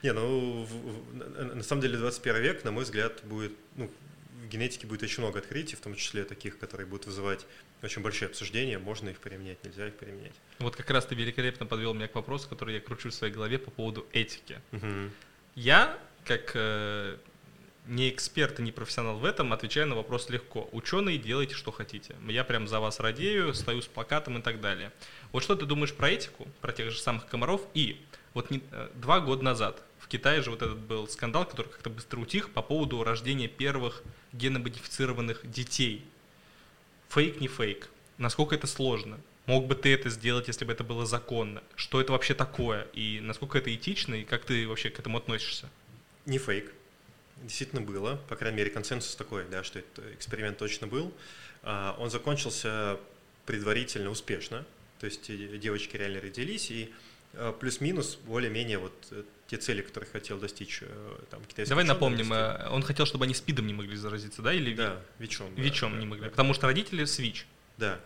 [0.02, 0.66] Не, ну,
[1.12, 3.90] на самом деле 21 век, на мой взгляд, будет, ну,
[4.42, 7.46] в генетике будет очень много открытий, в том числе таких, которые будут вызывать
[7.82, 10.34] очень большие обсуждения, можно их применять, нельзя их применять.
[10.58, 13.58] Вот как раз ты великолепно подвел меня к вопросу, который я кручу в своей голове
[13.58, 14.60] по поводу этики.
[14.72, 15.10] Угу.
[15.56, 17.16] Я, как э,
[17.86, 20.68] не эксперт и не профессионал в этом, отвечаю на вопрос легко.
[20.72, 22.16] Ученые, делайте, что хотите.
[22.26, 24.92] Я прям за вас радею, стою с плакатом и так далее.
[25.32, 27.62] Вот что ты думаешь про этику, про тех же самых комаров?
[27.74, 28.00] И
[28.32, 31.90] вот не, э, два года назад в Китае же вот этот был скандал, который как-то
[31.90, 36.04] быстро утих по поводу рождения первых геномодифицированных детей.
[37.10, 37.90] Фейк, не фейк.
[38.16, 39.20] Насколько это сложно?
[39.46, 41.62] Мог бы ты это сделать, если бы это было законно?
[41.74, 42.86] Что это вообще такое?
[42.94, 44.14] И насколько это этично?
[44.14, 45.68] И как ты вообще к этому относишься?
[46.24, 46.72] Не фейк
[47.42, 51.12] действительно было, по крайней мере, консенсус такой, да, что этот эксперимент точно был.
[51.62, 52.98] А, он закончился
[53.46, 54.64] предварительно успешно,
[55.00, 55.26] то есть
[55.58, 56.92] девочки реально родились, и
[57.34, 62.28] а, плюс-минус более-менее вот э, те цели, которые хотел достичь э, там, китайский Давай напомним,
[62.28, 62.66] достиг.
[62.66, 64.52] Э, он хотел, чтобы они спидом не могли заразиться, да?
[64.52, 65.54] Или да, ВИЧом.
[65.54, 66.30] ВИЧом да, не могли, да.
[66.30, 67.46] потому что родители с ВИЧ.
[67.78, 68.00] Да.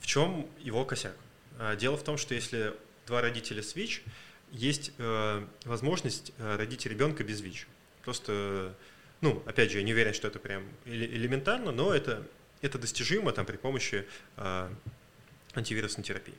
[0.00, 1.14] В чем его косяк?
[1.58, 2.74] А, дело в том, что если
[3.06, 4.02] два родителя с ВИЧ,
[4.50, 4.92] есть
[5.66, 7.66] возможность родить ребенка без ВИЧ.
[8.08, 8.74] Просто,
[9.20, 12.26] ну, опять же, я не уверен, что это прям элементарно, но это,
[12.62, 14.06] это достижимо там, при помощи
[14.38, 14.70] э,
[15.54, 16.32] антивирусной терапии.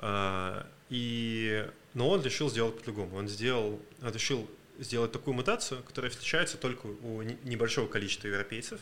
[0.00, 3.16] Э, и, но он решил сделать по-другому.
[3.16, 8.78] Он, сделал, он решил сделать такую мутацию, которая встречается только у небольшого количества европейцев.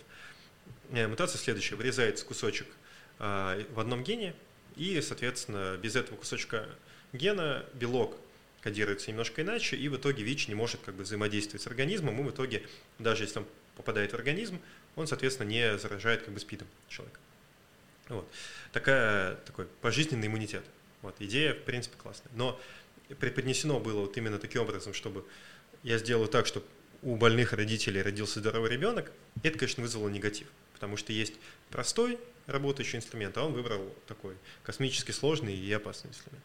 [0.90, 1.76] Э, мутация следующая.
[1.76, 2.66] Вырезается кусочек
[3.20, 4.34] э, в одном гене,
[4.74, 6.66] и, соответственно, без этого кусочка
[7.12, 8.16] гена белок
[8.66, 12.22] кодируется немножко иначе, и в итоге ВИЧ не может как бы взаимодействовать с организмом, и
[12.24, 12.64] в итоге,
[12.98, 14.58] даже если он попадает в организм,
[14.96, 17.20] он, соответственно, не заражает как бы СПИДом человека.
[18.08, 18.28] Вот.
[18.72, 20.64] Такая, такой пожизненный иммунитет.
[21.02, 21.14] Вот.
[21.20, 22.32] Идея, в принципе, классная.
[22.34, 22.60] Но
[23.20, 25.24] преподнесено было вот именно таким образом, чтобы
[25.84, 26.66] я сделаю так, чтобы
[27.02, 29.12] у больных родителей родился здоровый ребенок,
[29.44, 31.34] это, конечно, вызвало негатив, потому что есть
[31.70, 36.42] простой работающий инструмент, а он выбрал такой космически сложный и опасный инструмент.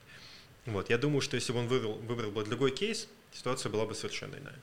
[0.66, 0.90] Вот.
[0.90, 4.36] Я думаю, что если бы он выбрал, выбрал бы другой кейс, ситуация была бы совершенно
[4.36, 4.60] иная.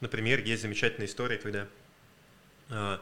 [0.00, 1.68] Например, есть замечательная история, когда
[2.68, 2.98] э,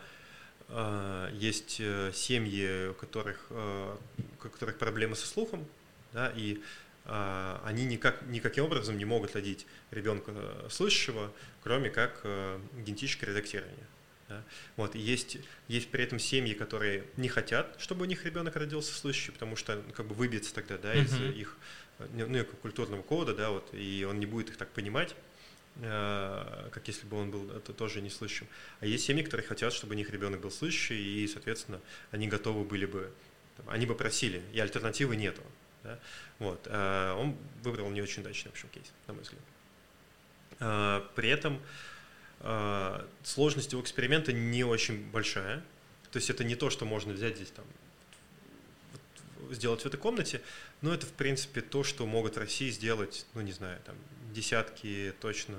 [0.68, 1.76] э, есть
[2.14, 5.66] семьи, у которых, э, у которых проблемы со слухом,
[6.12, 6.60] да, и
[7.04, 10.32] э, они никак, никаким образом не могут родить ребенка
[10.70, 13.86] слышащего, кроме как э, генетическое редактирование.
[14.28, 14.42] Да?
[14.76, 18.94] Вот, и есть, есть при этом семьи, которые не хотят, чтобы у них ребенок родился
[18.94, 21.32] слышащий, потому что ну, как бы выбьется тогда да, из uh-huh.
[21.34, 21.56] их
[22.12, 25.14] ну, культурного кода, да, вот, и он не будет их так понимать,
[25.76, 28.46] э, как если бы он был это тоже не слышащим.
[28.80, 32.64] А есть семьи, которые хотят, чтобы у них ребенок был слышащий, и, соответственно, они готовы
[32.64, 33.12] были бы,
[33.56, 35.42] там, они бы просили, и альтернативы нету.
[35.82, 35.98] Да?
[36.38, 36.66] Вот.
[36.66, 39.42] А он выбрал не очень удачный, в общем, кейс, на мой взгляд.
[40.60, 41.60] А, при этом
[42.40, 45.62] а, сложность его эксперимента не очень большая.
[46.10, 47.64] То есть это не то, что можно взять здесь там
[49.50, 50.40] сделать в этой комнате,
[50.80, 53.96] но это, в принципе, то, что могут в России сделать, ну, не знаю, там,
[54.32, 55.56] десятки точно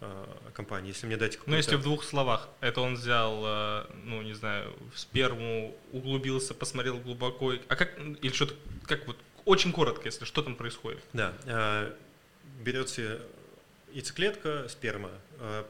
[0.00, 0.88] э, компаний.
[0.88, 4.74] Если мне дать Ну, если в двух словах, это он взял, э, ну, не знаю,
[4.94, 8.54] в сперму, углубился, посмотрел глубоко, а как, или что-то,
[8.86, 11.02] как вот, очень коротко, если что там происходит.
[11.12, 11.94] Да, э,
[12.60, 13.20] берется
[13.92, 15.10] яйцеклетка, сперма,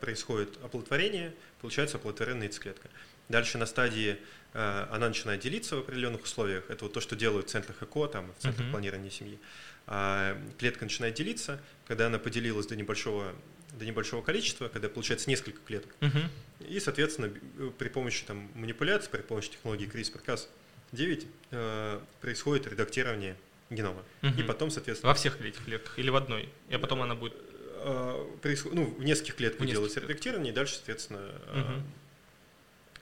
[0.00, 2.88] происходит оплодотворение, получается оплодотворенная яйцеклетка.
[3.28, 4.18] Дальше на стадии
[4.54, 6.64] она начинает делиться в определенных условиях.
[6.68, 8.70] Это вот то, что делают в центрах ЭКО, там, в центрах uh-huh.
[8.70, 9.38] планирования семьи.
[9.86, 13.34] А клетка начинает делиться, когда она поделилась до небольшого,
[13.72, 15.94] до небольшого количества, когда получается несколько клеток.
[16.00, 16.28] Uh-huh.
[16.68, 17.32] И, соответственно,
[17.78, 23.36] при помощи там, манипуляций, при помощи технологии CRISPR-Cas9 э, происходит редактирование
[23.70, 24.04] генома.
[24.22, 24.40] Uh-huh.
[24.40, 25.10] И потом, соответственно...
[25.10, 26.48] Во всех этих клетках или в одной?
[26.68, 27.34] И потом она будет...
[27.78, 28.72] Э, происход...
[28.72, 30.10] Ну, в нескольких клетках в делается клетках.
[30.10, 31.82] редактирование, и дальше, соответственно, uh-huh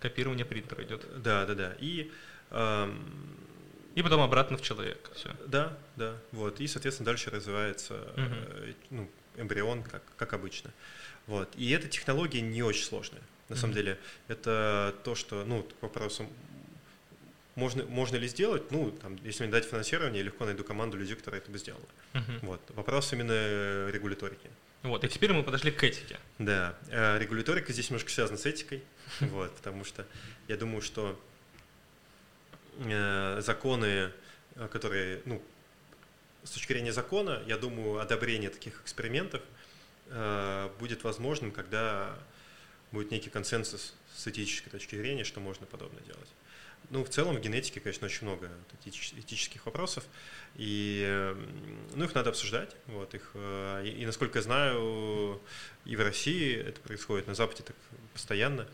[0.03, 1.07] Копирование принтера идет.
[1.23, 1.77] Да, да, да.
[1.79, 2.11] И,
[2.51, 3.37] эм,
[3.95, 5.15] и потом обратно в человека.
[5.15, 5.31] Все.
[5.47, 6.17] Да, да.
[6.33, 6.61] Вот.
[6.61, 8.75] И, соответственно, дальше развивается угу.
[8.91, 10.73] ну, эмбрион, как, как обычно.
[11.29, 11.49] Вот.
[11.57, 13.23] И эта технология не очень сложная.
[13.49, 13.61] На угу.
[13.61, 16.29] самом деле, это то, что, ну, к вопросу,
[17.55, 18.73] можно, можно ли сделать?
[18.73, 21.85] Ну, там, если мне дать финансирование, я легко найду команду людей, которые это бы сделали.
[22.15, 22.33] Угу.
[22.43, 22.61] Вот.
[22.75, 24.51] Вопрос именно регуляторики.
[24.83, 26.19] Вот, и теперь мы подошли к этике.
[26.39, 28.83] Да, э, регуляторика здесь немножко связана с этикой,
[29.21, 30.07] вот, потому что
[30.49, 31.21] я думаю, что
[32.79, 34.11] э, законы,
[34.57, 35.41] э, которые, ну,
[36.43, 39.43] с точки зрения закона, я думаю, одобрение таких экспериментов
[40.81, 42.19] будет возможным, когда
[42.91, 46.29] будет некий консенсус с этической точки зрения, что можно подобное делать.
[46.91, 48.51] Ну, в целом в генетике, конечно, очень много
[48.85, 50.05] этических вопросов,
[50.57, 51.35] и
[51.95, 52.75] ну, их надо обсуждать.
[52.87, 55.41] Вот, их, э, и, и, насколько я знаю,
[55.85, 57.77] и в России это происходит, на Западе так
[58.13, 58.69] постоянно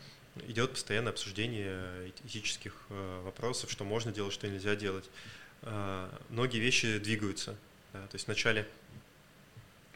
[0.47, 5.09] идет постоянное обсуждение этических э, вопросов, что можно делать, что нельзя делать.
[5.61, 7.55] Э, многие вещи двигаются.
[7.93, 8.67] Да, то есть вначале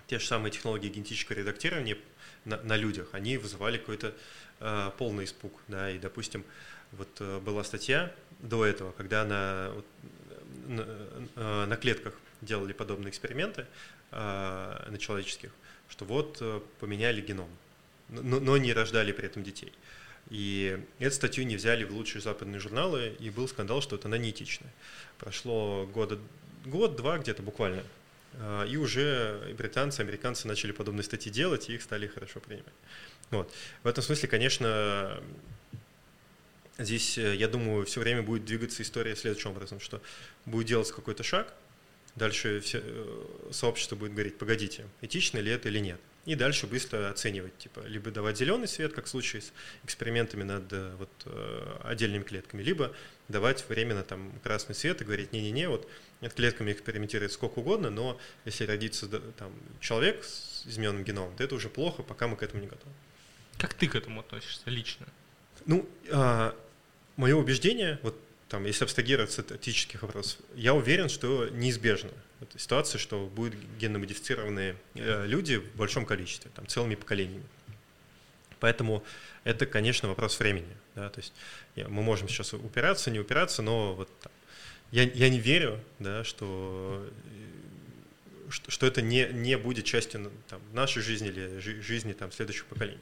[0.07, 1.97] те же самые технологии генетического редактирования
[2.45, 4.15] на, на людях, они вызывали какой-то
[4.97, 5.51] полный испуг.
[5.67, 6.45] Да, и, допустим,
[6.97, 9.71] вот э, была статья до этого, когда на,
[10.67, 10.85] на,
[11.35, 13.65] э, на клетках делали подобные эксперименты
[14.11, 15.51] э, на человеческих,
[15.89, 16.41] что вот
[16.79, 17.49] поменяли геном,
[18.09, 19.73] но, но не рождали при этом детей.
[20.29, 24.17] И эту статью не взяли в лучшие западные журналы, и был скандал, что это она.
[25.19, 26.17] Прошло года,
[26.65, 27.83] год-два где-то буквально,
[28.69, 32.73] и уже британцы, американцы начали подобные статьи делать, и их стали хорошо принимать.
[33.31, 33.53] Вот.
[33.83, 35.21] В этом смысле, конечно,
[36.79, 40.01] Здесь, э, я думаю, все время будет двигаться история следующим образом, что
[40.45, 41.53] будет делаться какой-то шаг,
[42.15, 45.99] дальше все, э, сообщество будет говорить, погодите, этично ли это или нет.
[46.25, 49.51] и дальше быстро оценивать, типа, либо давать зеленый свет, как в случае с
[49.83, 51.09] экспериментами над э, вот,
[51.83, 52.93] отдельными клетками, либо
[53.27, 55.87] давать временно там красный свет и говорить, не-не-не, вот
[56.21, 61.55] над клетками экспериментировать сколько угодно, но если родится там, человек с измененным геномом, то это
[61.55, 62.93] уже плохо, пока мы к этому не готовы.
[63.57, 65.05] Как ты к этому относишься лично?
[65.65, 66.55] Ну, а,
[67.15, 72.99] мое убеждение, вот там, если абстрагироваться от этических вопросов, я уверен, что неизбежно эта ситуация,
[72.99, 77.45] что будут генно-модифицированные э, люди в большом количестве, там, целыми поколениями.
[78.59, 79.03] Поэтому
[79.43, 80.67] это, конечно, вопрос времени.
[80.95, 81.09] Да?
[81.09, 81.33] То есть
[81.75, 84.31] я, мы можем сейчас упираться, не упираться, но вот там,
[84.91, 87.09] я, я не верю, да, что,
[88.49, 92.99] что, что это не, не будет частью там, нашей жизни или жизни там, следующих поколений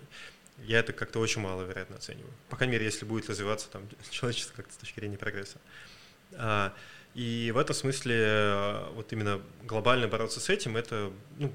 [0.65, 2.31] я это как-то очень маловероятно оцениваю.
[2.49, 5.57] По крайней мере, если будет развиваться там человечество как-то с точки зрения прогресса.
[6.33, 6.73] А,
[7.13, 11.51] и в этом смысле а, вот именно глобально бороться с этим, это, ну,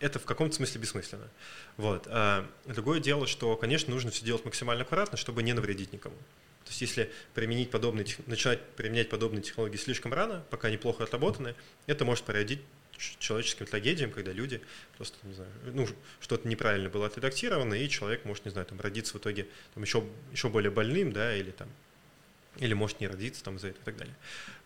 [0.00, 1.28] это в каком-то смысле бессмысленно.
[1.76, 2.06] Вот.
[2.08, 6.16] А другое дело, что, конечно, нужно все делать максимально аккуратно, чтобы не навредить никому.
[6.64, 11.54] То есть если применить подобные, начинать применять подобные технологии слишком рано, пока они плохо отработаны,
[11.86, 12.60] это может породить
[13.18, 14.60] человеческим трагедиям, когда люди
[14.96, 15.88] просто, не знаю, ну,
[16.20, 20.04] что-то неправильно было отредактировано, и человек может, не знаю, там, родиться в итоге там, еще,
[20.32, 21.68] еще более больным, да, или там,
[22.56, 24.14] или может не родиться там за это и так далее.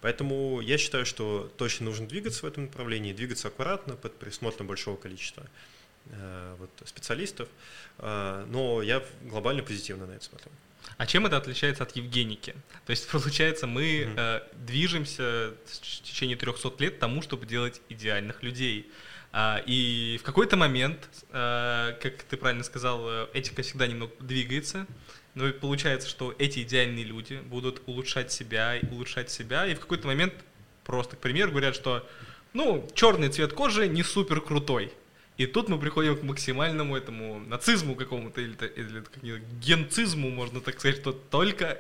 [0.01, 4.97] Поэтому я считаю, что точно нужно двигаться в этом направлении, двигаться аккуратно, под присмотром большого
[4.97, 5.47] количества
[6.07, 7.49] э, вот, специалистов,
[7.99, 10.51] э, но я глобально позитивно на это смотрю.
[10.99, 12.55] А чем это отличается от Евгеники?
[12.85, 14.15] То есть, получается, мы mm-hmm.
[14.17, 18.91] э, движемся в течение 300 лет тому, чтобы делать идеальных людей.
[19.31, 24.87] А, и в какой-то момент, э, как ты правильно сказал, э, этика всегда немного двигается.
[25.35, 29.67] Но получается, что эти идеальные люди будут улучшать себя и улучшать себя.
[29.67, 30.35] И в какой-то момент,
[30.83, 32.09] просто, к примеру, говорят, что
[32.55, 34.93] ну, черный цвет кожи не супер крутой.
[35.39, 40.79] И тут мы приходим к максимальному этому нацизму какому-то, или, или, или генцизму, можно так
[40.81, 41.79] сказать, что только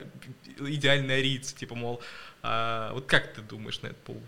[0.60, 2.00] идеальный ариец, типа, мол,
[2.42, 4.22] а, вот как ты думаешь на этот повод?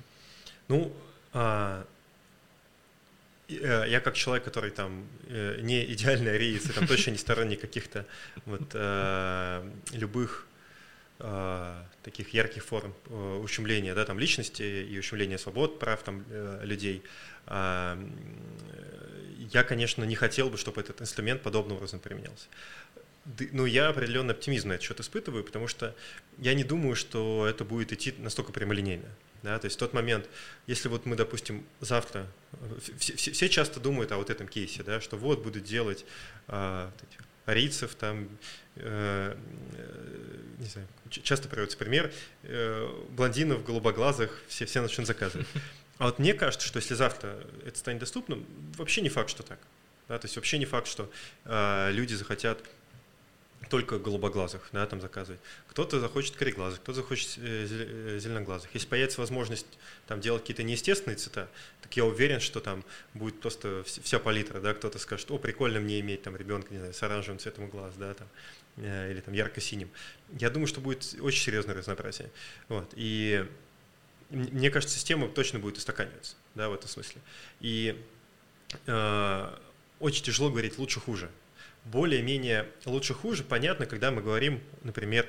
[0.66, 0.92] Ну,
[1.32, 1.86] а,
[3.48, 8.06] э, я как человек, который там э, не идеальный ариец, там точно не сторонник каких-то
[8.46, 10.48] вот а, любых
[12.02, 12.94] таких ярких форм
[13.42, 16.24] ущемления да, там, личности и ущемления свобод, прав там,
[16.62, 17.02] людей.
[17.46, 17.98] А,
[19.52, 22.46] я, конечно, не хотел бы, чтобы этот инструмент подобным образом применялся.
[23.24, 25.94] Но ну, я определенно оптимизм на этот счет испытываю, потому что
[26.38, 29.08] я не думаю, что это будет идти настолько прямолинейно.
[29.42, 30.28] Да, то есть в тот момент,
[30.66, 32.26] если вот мы, допустим, завтра,
[32.98, 36.04] все, все, все часто думают о вот этом кейсе, да, что вот будут делать
[36.46, 36.92] а,
[37.46, 38.28] арийцев, там,
[38.76, 39.36] э,
[40.58, 45.46] не знаю, часто приводится пример, э, блондинов, голубоглазых, все, все начнут заказывать.
[45.98, 48.46] А вот мне кажется, что если завтра это станет доступным,
[48.78, 49.58] вообще не факт, что так.
[50.08, 51.10] Да, то есть вообще не факт, что
[51.44, 52.58] э, люди захотят
[53.70, 55.40] только голубоглазых да, там заказывать.
[55.68, 58.68] Кто-то захочет кореглазых, кто-то захочет э, э, зеленоглазых.
[58.74, 59.66] Если появится возможность
[60.08, 61.48] там, делать какие-то неестественные цвета,
[61.80, 64.60] так я уверен, что там будет просто вся палитра.
[64.60, 64.74] Да?
[64.74, 68.12] Кто-то скажет, о, прикольно мне иметь там, ребенка не знаю, с оранжевым цветом глаз да,
[68.14, 68.28] там,
[68.76, 69.88] э, или там, ярко-синим.
[70.38, 72.30] Я думаю, что будет очень серьезное разнообразие.
[72.68, 72.92] Вот.
[72.96, 73.46] И
[74.30, 77.20] мне кажется, система точно будет устаканиваться, да, в этом смысле.
[77.60, 77.96] И
[78.86, 79.56] э,
[80.00, 81.30] очень тяжело говорить лучше-хуже.
[81.84, 85.28] Более-менее лучше-хуже понятно, когда мы говорим, например,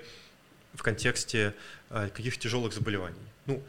[0.73, 1.53] в контексте
[1.89, 3.17] э, каких-то тяжелых заболеваний.
[3.45, 3.63] Ну,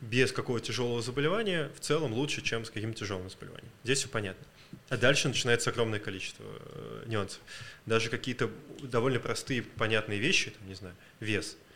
[0.00, 3.70] без какого-то тяжелого заболевания в целом лучше, чем с каким-то тяжелым заболеванием.
[3.84, 4.44] Здесь все понятно.
[4.88, 7.40] А дальше начинается огромное количество э, нюансов.
[7.86, 8.50] Даже какие-то
[8.82, 11.56] довольно простые, понятные вещи, там, не знаю, вес–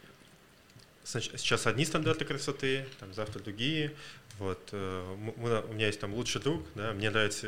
[1.19, 3.93] сейчас одни стандарты красоты, там, завтра другие.
[4.41, 7.47] Вот, э, у меня есть там лучший друг, да, мне нравятся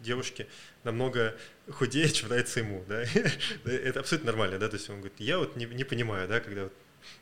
[0.00, 0.48] девушки
[0.82, 1.36] намного
[1.70, 3.04] худее, чем нравится ему, да.
[3.64, 6.64] Это абсолютно нормально, да, то есть он говорит, я вот не, не понимаю, да, когда
[6.64, 6.72] вот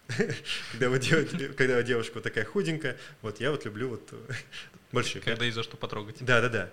[0.73, 4.11] когда, вы делаете, когда девушка вот такая худенькая, вот я вот люблю вот
[4.93, 5.21] большие.
[5.21, 6.17] Когда есть за что потрогать.
[6.21, 6.73] Да, да, да.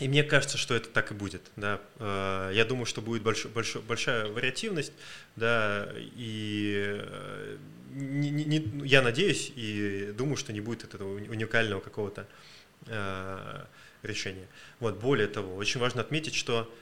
[0.00, 1.42] И мне кажется, что это так и будет.
[1.56, 1.80] Да.
[1.98, 4.92] Э, я думаю, что будет больш, больш, большая вариативность,
[5.36, 7.56] да, и э,
[7.92, 12.26] не, не, я надеюсь и думаю, что не будет этого уникального какого-то
[12.86, 13.64] э,
[14.02, 14.46] решения.
[14.80, 16.72] Вот, более того, очень важно отметить, что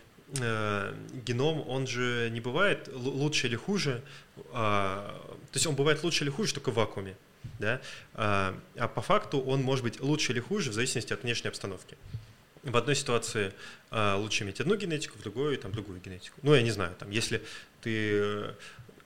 [0.40, 0.94] э,
[1.26, 4.02] геном, он же не бывает лучше или хуже,
[4.36, 7.16] э, то есть он бывает лучше или хуже только в вакууме.
[7.58, 7.80] Да?
[8.14, 11.96] А, а по факту он может быть лучше или хуже в зависимости от внешней обстановки.
[12.62, 13.52] В одной ситуации
[13.90, 16.38] э, лучше иметь одну генетику, в другой там другую генетику.
[16.42, 17.42] Ну, я не знаю, там, если
[17.80, 18.54] ты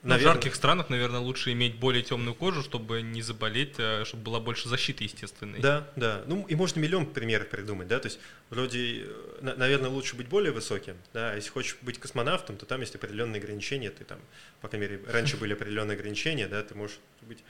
[0.03, 4.23] Ну, в жарких странах, наверное, лучше иметь более темную кожу, чтобы не заболеть, а чтобы
[4.23, 5.59] была больше защиты естественной.
[5.59, 6.23] Да, да.
[6.27, 10.51] Ну, и можно миллион примеров придумать, да, то есть вроде, э, наверное, лучше быть более
[10.51, 14.19] высоким, да, а если хочешь быть космонавтом, то там есть определенные ограничения, ты там,
[14.59, 17.43] по крайней мере, раньше были определенные ограничения, да, ты можешь быть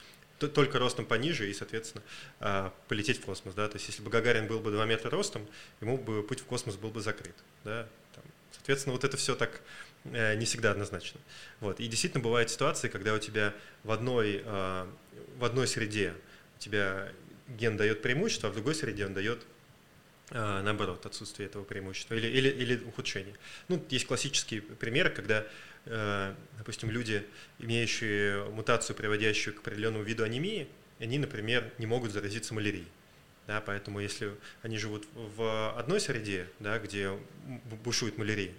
[0.48, 2.04] только ростом пониже и, соответственно,
[2.40, 5.48] а, полететь в космос, да, то есть если бы Гагарин был бы 2 метра ростом,
[5.82, 9.62] ему бы путь в космос был бы закрыт, да, там, соответственно, вот это все так
[10.06, 11.20] Э, не всегда однозначно.
[11.60, 11.80] Вот.
[11.80, 14.86] И действительно бывают ситуации, когда у тебя в одной, э,
[15.38, 16.14] в одной среде
[16.58, 17.10] у тебя
[17.48, 19.46] ген дает преимущество, а в другой среде он дает
[20.32, 23.36] наоборот, отсутствие этого преимущества или, или, или ухудшение.
[23.68, 25.46] Ну, есть классические примеры, когда,
[26.58, 27.26] допустим, люди,
[27.60, 30.68] имеющие мутацию, приводящую к определенному виду анемии,
[31.00, 32.88] они, например, не могут заразиться малярией.
[33.46, 37.12] Да, поэтому если они живут в одной среде, да, где
[37.84, 38.54] бушует малярия,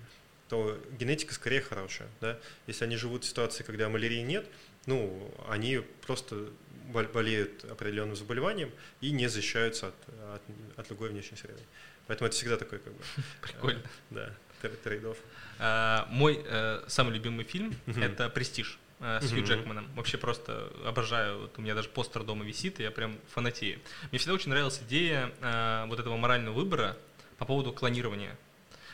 [0.49, 2.09] то генетика скорее хорошая.
[2.21, 2.39] Да?
[2.67, 4.47] Если они живут в ситуации, когда малярии нет,
[4.85, 6.51] ну, они просто
[6.93, 8.71] болеют определенным заболеванием
[9.01, 9.95] и не защищаются от,
[10.35, 10.43] от,
[10.77, 11.63] от другой внешней среды.
[12.07, 13.03] Поэтому это всегда такой как бы...
[13.43, 13.81] Прикольно.
[13.81, 14.35] Э, да,
[14.83, 15.19] трейдов.
[15.59, 19.87] А, мой э, самый любимый фильм— это «Престиж» э, с Хью Джекманом.
[19.95, 21.43] Вообще просто обожаю.
[21.43, 23.81] Вот у меня даже постер дома висит, и я прям фанатею.
[24.11, 26.97] Мне всегда очень нравилась идея э, вот этого морального выбора
[27.39, 28.37] по поводу клонирования.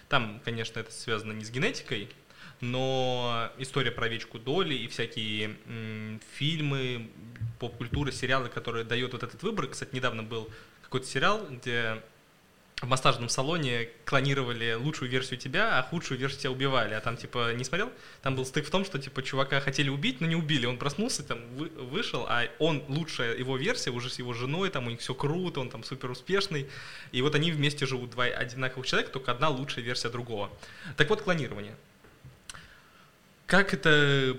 [0.09, 2.09] Там, конечно, это связано не с генетикой,
[2.61, 7.11] но история про овечку Доли и всякие м, фильмы,
[7.58, 9.66] поп-культура, сериалы, которые дают вот этот выбор.
[9.68, 10.48] Кстати, недавно был
[10.82, 12.02] какой-то сериал, где
[12.82, 16.94] в массажном салоне клонировали лучшую версию тебя, а худшую версию тебя убивали.
[16.94, 17.92] А там, типа, не смотрел?
[18.22, 20.64] Там был стык в том, что, типа, чувака хотели убить, но не убили.
[20.64, 24.86] Он проснулся, там, вы, вышел, а он, лучшая его версия, уже с его женой, там,
[24.86, 26.68] у них все круто, он там супер успешный.
[27.12, 30.50] И вот они вместе живут, два одинаковых человека, только одна лучшая версия другого.
[30.96, 31.76] Так вот, клонирование.
[33.51, 34.36] Как это...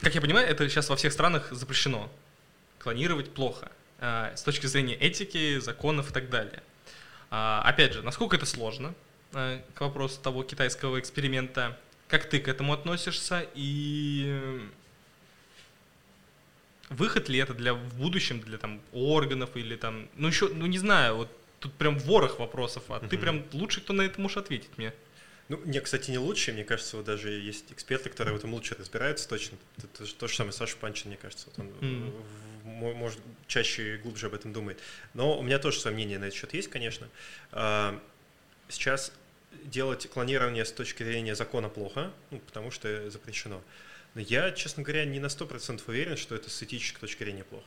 [0.00, 2.10] Как я понимаю, это сейчас во всех странах запрещено.
[2.80, 3.70] Клонировать плохо.
[4.00, 6.60] А, с точки зрения этики, законов и так далее.
[7.30, 8.94] А, опять же, насколько это сложно,
[9.32, 11.78] э, к вопросу того китайского эксперимента,
[12.08, 14.60] как ты к этому относишься и
[16.88, 20.78] выход ли это для в будущем для там органов или там, ну еще, ну не
[20.78, 21.28] знаю, вот
[21.60, 23.06] тут прям ворох вопросов, а угу.
[23.06, 24.92] ты прям лучший, кто на это можешь ответить мне.
[25.48, 28.74] Ну, не, кстати, не лучше, мне кажется, вот даже есть эксперты, которые в этом лучше
[28.76, 29.58] разбираются точно.
[29.76, 32.24] Это, это то же самое Саша Панчин, мне кажется, вот он mm.
[32.62, 34.78] в, может чаще и глубже об этом думает.
[35.12, 37.08] Но у меня тоже свое мнение на этот счет есть, конечно.
[37.52, 38.00] А,
[38.68, 39.12] сейчас
[39.64, 43.62] делать клонирование с точки зрения закона плохо, ну, потому что запрещено.
[44.14, 47.66] Но я, честно говоря, не на 100% уверен, что это с этической точки зрения плохо.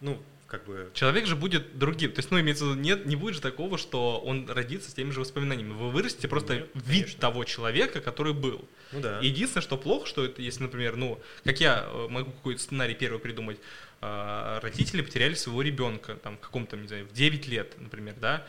[0.00, 0.90] Ну, как бы...
[0.94, 2.10] Человек же будет другим.
[2.10, 4.94] То есть, ну, имеется в виду, нет, не будет же такого, что он родится с
[4.94, 5.72] теми же воспоминаниями.
[5.72, 7.20] Вы вырастете просто нет, вид конечно.
[7.20, 8.66] того человека, который был.
[8.92, 9.18] Ну да.
[9.20, 13.18] Единственное, что плохо, что это, если, например, ну, как я э, могу какой-то сценарий первый
[13.18, 13.58] придумать,
[14.00, 18.46] а, родители потеряли своего ребенка, там, в каком-то, не знаю, в 9 лет, например, да,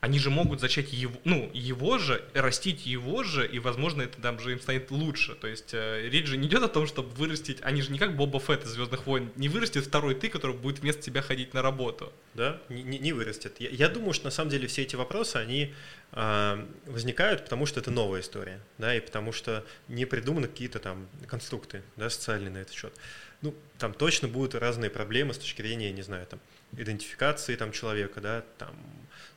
[0.00, 4.38] они же могут зачать его, ну, его же, растить его же, и, возможно, это там
[4.38, 5.34] же им станет лучше.
[5.34, 8.16] То есть э, речь же не идет о том, чтобы вырастить, они же не как
[8.16, 11.62] Боба Фетт из Звездных войн, не вырастет второй ты, который будет вместо тебя ходить на
[11.62, 12.12] работу.
[12.34, 13.56] Да, не, не вырастет.
[13.58, 15.74] Я, я думаю, что на самом деле все эти вопросы, они
[16.12, 21.08] э, возникают, потому что это новая история, да, и потому что не придуманы какие-то там
[21.26, 22.92] конструкты, да, социальные на этот счет.
[23.40, 26.40] Ну, там точно будут разные проблемы с точки зрения, не знаю, там,
[26.76, 28.74] идентификации там человека, да, там,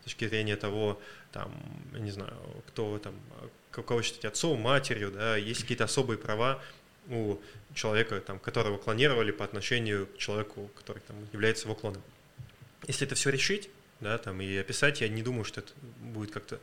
[0.01, 1.01] с точки зрения того,
[1.31, 1.53] там,
[1.93, 2.33] я не знаю,
[2.67, 3.15] кто там,
[3.71, 6.61] кого считать отцом, матерью, да, есть какие-то особые права
[7.07, 7.37] у
[7.73, 12.01] человека, там, которого клонировали по отношению к человеку, который там, является его клоном.
[12.87, 13.69] Если это все решить,
[14.01, 15.71] да, там, и описать, я не думаю, что это
[16.01, 16.59] будет как-то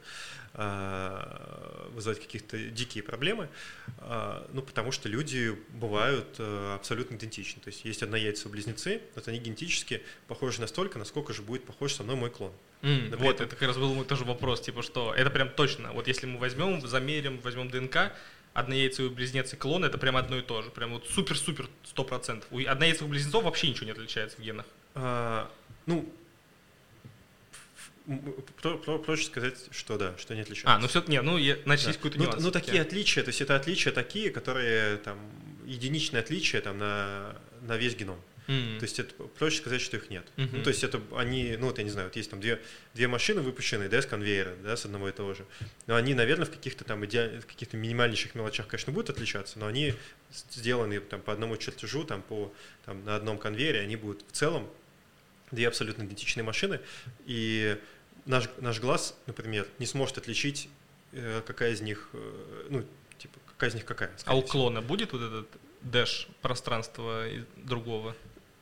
[0.55, 3.49] э, вызывать каких-то дикие проблемы,
[3.99, 7.63] э, ну, потому что люди бывают э, абсолютно идентичны.
[7.63, 12.17] То есть есть однояйцевые-близнецы, вот они генетически похожи настолько, насколько же будет похож со мной
[12.17, 12.53] мой клон.
[12.83, 13.47] Mm, вот, этом...
[13.47, 16.39] это как раз был мой тоже вопрос, типа, что это прям точно, вот если мы
[16.39, 18.13] возьмем, замерим, возьмем ДНК,
[18.53, 22.49] однояйцевые близнецы и клон это прям одно и то же, прям вот супер-супер сто процентов.
[22.51, 24.67] У однояйцевых близнецов вообще ничего не отличается в генах.
[24.95, 25.51] А,
[25.87, 26.13] ну,
[29.05, 30.75] проще сказать, что да, что не отличается.
[30.75, 31.91] А, ну все, не, ну, я, значит, да.
[31.91, 32.43] есть какой-то ну, нюанс.
[32.43, 35.19] Ну, такие отличия, то есть это отличия такие, которые там,
[35.67, 38.21] единичные отличия там на, на весь геном.
[38.47, 38.79] Mm-hmm.
[38.79, 40.27] То есть это проще сказать, что их нет.
[40.37, 40.49] Mm-hmm.
[40.53, 42.63] Ну, то есть это они, ну вот я не знаю, вот есть там две,
[42.95, 45.45] две машины выпущенные, да, с конвейера, да, с одного и того же.
[45.87, 47.41] Но они, наверное, в каких-то там иде...
[47.43, 49.93] в каких-то минимальнейших мелочах, конечно, будут отличаться, но они
[50.55, 52.51] сделаны там по одному чертежу, там по
[52.87, 54.67] там, на одном конвейере, они будут в целом
[55.51, 56.81] две абсолютно идентичные машины,
[57.27, 57.79] и
[58.29, 60.69] наш, наш глаз, например, не сможет отличить,
[61.13, 62.85] э, какая из них, э, ну,
[63.19, 64.11] типа, какая из них какая.
[64.25, 65.49] А у клона будет вот этот
[65.81, 67.25] дэш пространства
[67.57, 68.15] другого?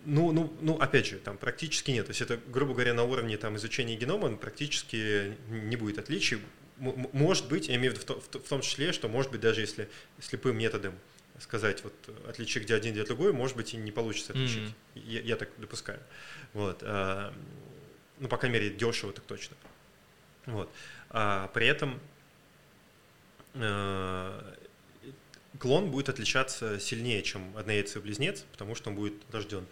[0.05, 2.07] Ну, ну, ну, опять же, там практически нет.
[2.07, 6.39] То есть это, грубо говоря, на уровне там, изучения генома практически не будет отличий.
[6.79, 9.89] М- может быть, я имею в виду в, том числе, что может быть даже если
[10.21, 10.95] слепым методом
[11.41, 11.93] сказать вот
[12.29, 14.73] отличие где один, где другой, может быть и не получится отличить.
[14.95, 15.03] Mm-hmm.
[15.07, 16.01] Я, я так допускаю.
[16.55, 16.83] Вот.
[18.19, 19.57] Ну, по крайней мере, дешево так точно.
[20.47, 20.71] Вот.
[21.11, 22.01] А при этом
[23.55, 24.55] а,
[25.59, 29.67] клон будет отличаться сильнее, чем однояйцевый близнец, потому что он будет рожден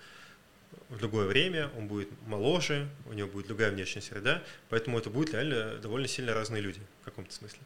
[0.88, 5.32] в другое время, он будет моложе, у него будет другая внешняя среда, поэтому это будут
[5.32, 7.60] реально довольно сильно разные люди в каком-то смысле.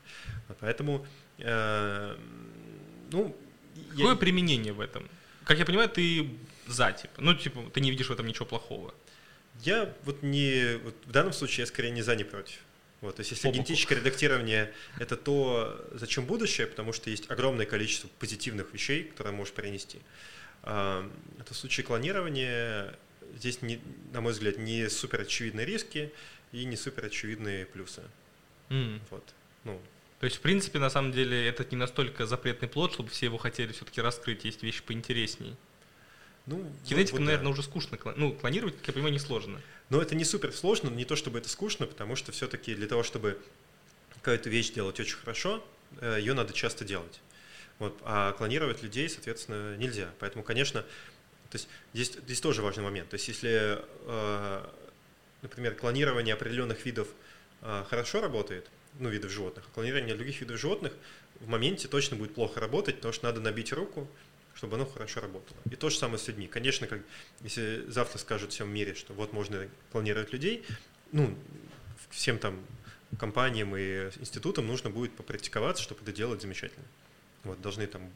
[0.61, 1.07] Поэтому,
[1.39, 2.16] э,
[3.11, 3.37] ну...
[3.91, 4.16] Какое я...
[4.16, 5.09] применение в этом?
[5.45, 6.31] Как я понимаю, ты
[6.66, 8.95] за, типа, ну, типа, ты не видишь в этом ничего плохого.
[9.63, 12.59] Я вот не, вот в данном случае я скорее не за, не против.
[13.01, 18.09] Вот, то есть если генетическое редактирование– это то, зачем будущее, потому что есть огромное количество
[18.19, 20.01] позитивных вещей, которые может принести.
[20.65, 22.97] А, это в случае клонирования
[23.37, 23.81] здесь, не,
[24.13, 26.13] на мой взгляд, не супер очевидные риски
[26.51, 28.03] и не супер очевидные плюсы.
[28.69, 29.01] Mm.
[29.11, 29.25] Вот.
[29.65, 29.81] Ну.
[30.19, 33.39] То есть, в принципе, на самом деле, это не настолько запретный плод, чтобы все его
[33.39, 34.45] хотели все-таки раскрыть.
[34.45, 35.57] Есть вещи поинтересней.
[36.49, 37.51] Ну, Генетикам, вот, вот, наверное, да.
[37.51, 37.99] уже скучно.
[38.16, 39.61] Ну, клонировать, как я понимаю, несложно.
[39.90, 43.03] Но это не супер сложно, не то чтобы это скучно, потому что все-таки для того,
[43.03, 43.38] чтобы
[44.22, 45.62] какую-то вещь делать очень хорошо,
[46.01, 47.20] э, ее надо часто делать.
[47.78, 50.09] Вот, а клонировать людей, соответственно, нельзя.
[50.20, 50.82] Поэтому, конечно,
[51.51, 53.11] то есть здесь, здесь тоже важный момент.
[53.11, 54.66] То есть если, э,
[55.42, 57.09] например, клонирование определенных видов
[57.61, 60.94] э, хорошо работает, ну, видов животных, а клонирование других видов животных
[61.40, 64.09] в моменте точно будет плохо работать, потому что надо набить руку,
[64.59, 65.57] чтобы оно хорошо работало.
[65.71, 66.49] И то же самое с людьми.
[66.49, 67.01] Конечно, как,
[67.43, 70.65] если завтра скажут всем мире, что вот можно клонировать людей,
[71.13, 71.33] ну,
[72.11, 72.59] всем там
[73.19, 76.85] компаниям и институтам нужно будет попрактиковаться, чтобы это делать замечательно.
[77.45, 78.11] Вот, должны там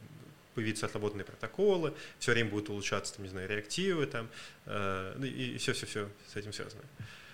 [0.53, 4.27] появиться отработанные протоколы, все время будут улучшаться, там, не знаю, реактивы там,
[4.65, 6.83] э, ну, и все-все-все с этим связано.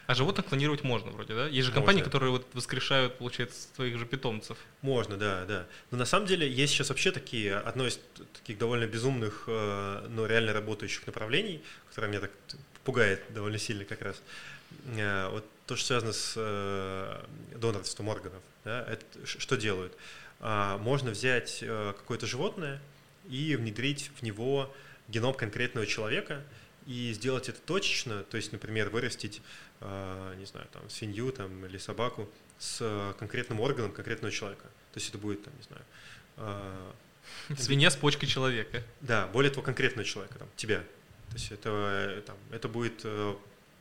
[0.10, 1.46] А животных клонировать можно вроде, да?
[1.46, 2.06] Есть же компании, можно.
[2.06, 4.58] которые вот воскрешают, получается, своих же питомцев.
[4.82, 5.68] Можно, да, да.
[5.92, 8.00] Но на самом деле есть сейчас вообще такие, одно из
[8.34, 12.32] таких довольно безумных, э, но реально работающих направлений, которое меня так
[12.84, 14.20] пугает довольно сильно как раз.
[14.98, 17.24] Э, вот то, что связано с э,
[17.58, 18.42] донорством органов.
[18.66, 19.96] Да, это что делают?
[20.40, 22.82] А, можно взять какое-то животное,
[23.30, 24.74] и внедрить в него
[25.08, 26.42] геном конкретного человека
[26.90, 29.42] и сделать это точечно, то есть, например, вырастить,
[29.82, 34.64] не знаю, там, свинью там, или собаку с конкретным органом конкретного человека.
[34.64, 35.84] То есть это будет, там, не знаю...
[36.38, 36.92] Э,
[37.58, 38.84] Свинья с почкой человека.
[39.02, 40.80] Да, более того, конкретного человека, там, тебя.
[41.30, 43.06] То есть это, э, там, это будет,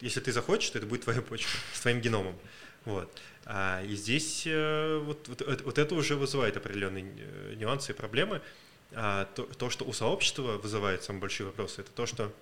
[0.00, 2.38] если ты захочешь, то это будет твоя почка с твоим геномом.
[2.84, 3.10] Вот.
[3.44, 7.04] А, и здесь вот, вот, вот это уже вызывает определенные
[7.56, 8.40] нюансы и проблемы.
[8.92, 12.32] А, то, то, что у сообщества вызывает самые большие вопросы, это то, что а,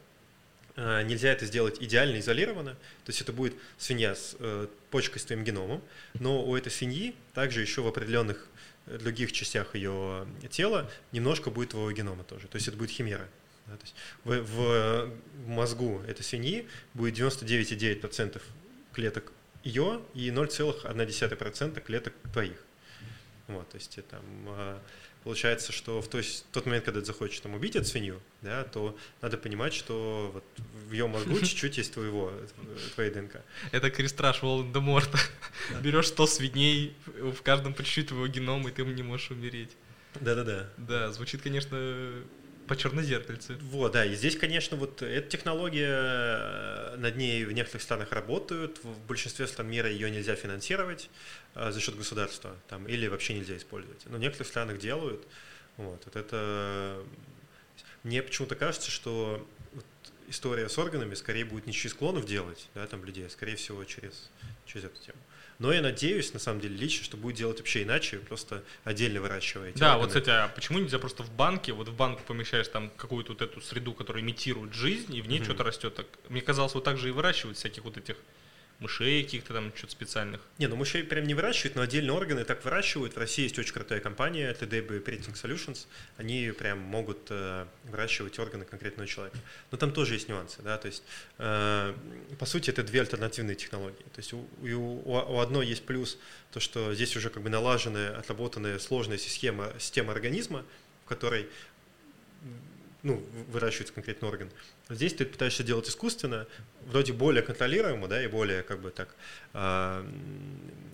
[0.77, 5.45] нельзя это сделать идеально изолированно, то есть это будет свинья с э, почкой с твоим
[5.45, 5.83] геномом,
[6.21, 8.47] но у этой свиньи также еще в определенных
[8.87, 13.27] э, других частях ее тела немножко будет твоего генома тоже, то есть это будет химера.
[13.67, 15.11] Да, то есть в, в
[15.49, 18.41] мозгу этой свиньи будет 99,9%
[18.93, 19.33] клеток
[19.65, 22.63] ее и 0,1% клеток твоих.
[23.49, 24.83] Вот, то есть там а,
[25.27, 28.21] получается, что в, то есть, в тот момент, когда ты захочешь там, убить эту свинью,
[28.43, 30.45] да, то надо понимать, что вот
[30.89, 32.33] в ее мозгу чуть-чуть есть твоего,
[32.95, 33.41] твоей ДНК.
[33.73, 35.19] Это крестраж Волан-де-Морта.
[35.83, 39.71] Берешь 100 свиней, в каждом по чуть-чуть твоего генома, и ты не можешь умереть.
[40.21, 40.71] Да-да-да.
[40.77, 42.13] Да, звучит, конечно,
[42.67, 43.57] по чернозеркальце.
[43.71, 48.83] Вот, да, и здесь, конечно, вот эта технология, э, над ней в некоторых странах работают,
[48.83, 51.09] в большинстве стран мира ее нельзя финансировать
[51.55, 54.05] э, за счет государства, там, или вообще нельзя использовать.
[54.07, 55.27] Но в некоторых странах делают.
[55.77, 57.03] Вот, вот это...
[58.03, 59.85] Мне почему-то кажется, что вот
[60.29, 63.85] история с органами скорее будет не через клонов делать, да, там, людей, а скорее всего
[63.85, 64.31] через,
[64.65, 65.19] через эту тему.
[65.59, 69.71] Но я надеюсь, на самом деле, лично, что будет делать вообще иначе, просто отдельно выращивая
[69.71, 70.01] эти Да, органы.
[70.03, 73.43] вот, кстати, а почему нельзя просто в банке, вот в банку помещаешь там какую-то вот
[73.43, 75.45] эту среду, которая имитирует жизнь, и в ней mm-hmm.
[75.45, 75.95] что-то растет.
[75.95, 78.17] Так, мне казалось, вот так же и выращивать всяких вот этих
[78.79, 80.41] мышей каких-то там, что-то специальных.
[80.59, 83.15] Не, ну мышей прям не выращивают, но отдельные органы так выращивают.
[83.15, 85.87] В России есть очень крутая компания, TDB Printing Solutions.
[86.17, 89.39] Они прям могут э, выращивать органы конкретного человека.
[89.71, 91.03] Но там тоже есть нюансы, да, то есть,
[91.39, 91.95] э,
[92.39, 94.05] по сути, это две альтернативные технологии.
[94.15, 96.19] То есть у, у, у одной есть плюс,
[96.53, 100.65] то, что здесь уже как бы налаженная, отработанная сложная система, система организма,
[101.05, 101.49] в которой
[103.07, 104.51] ну, выращивается конкретный орган.
[104.91, 106.47] Здесь ты пытаешься делать искусственно,
[106.87, 109.15] вроде более контролируемо, да, и более как бы так
[109.55, 110.05] э,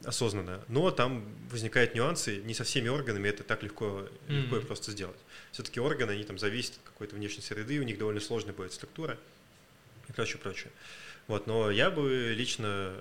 [0.04, 4.62] осознанно, но там возникают нюансы, не со всеми органами это так легко, легко mm-hmm.
[4.62, 5.16] и просто сделать.
[5.52, 9.18] Все-таки органы, они там зависят от какой-то внешней среды, у них довольно сложная будет структура
[10.08, 10.70] и прочее, прочее.
[11.28, 12.92] Вот, но я бы лично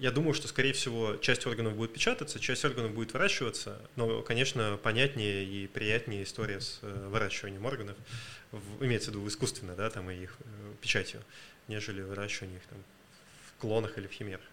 [0.00, 4.78] я думаю, что, скорее всего, часть органов будет печататься, часть органов будет выращиваться, но, конечно,
[4.82, 7.96] понятнее и приятнее история с э, выращиванием органов,
[8.80, 11.22] имеется в виду искусственно, да, там, и их э, печатью,
[11.68, 12.78] нежели выращивание их там,
[13.46, 14.44] в клонах или в химерах.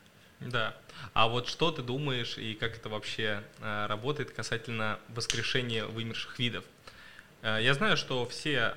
[0.42, 0.76] Да.
[1.14, 6.66] А вот что ты думаешь и как это вообще э, работает касательно воскрешения вымерших видов?
[7.42, 8.76] Э, я знаю, что все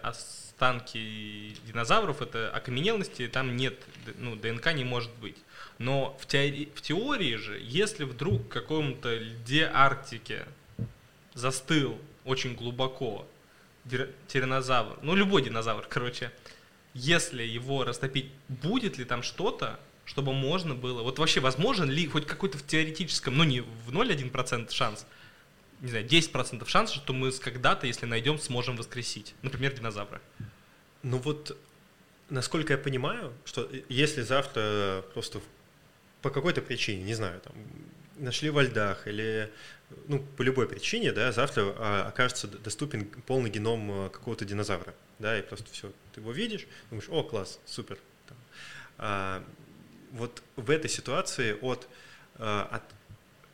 [0.60, 3.82] останки динозавров это окаменелости, там нет,
[4.18, 5.36] ну, ДНК не может быть.
[5.78, 10.44] Но в теории, в теории же, если вдруг в каком-то льде Арктики
[11.32, 13.26] застыл очень глубоко
[14.28, 16.30] тиранозавр, ну любой динозавр, короче,
[16.92, 22.26] если его растопить, будет ли там что-то, чтобы можно было, вот вообще возможен ли хоть
[22.26, 25.06] какой-то в теоретическом, ну не в 0,1% шанс,
[25.80, 30.20] не знаю, 10% шанс, что мы когда-то, если найдем, сможем воскресить, например, динозавра?
[31.02, 31.56] Ну вот,
[32.28, 35.40] насколько я понимаю, что если завтра просто
[36.22, 37.54] по какой-то причине, не знаю, там,
[38.16, 39.50] нашли во льдах или
[40.06, 45.38] ну, по любой причине, да, завтра а, окажется доступен полный геном а, какого-то динозавра, да,
[45.38, 47.98] и просто все, ты его видишь, думаешь, о, класс, супер.
[48.98, 49.42] А,
[50.12, 51.88] вот в этой ситуации от,
[52.36, 52.82] а, от,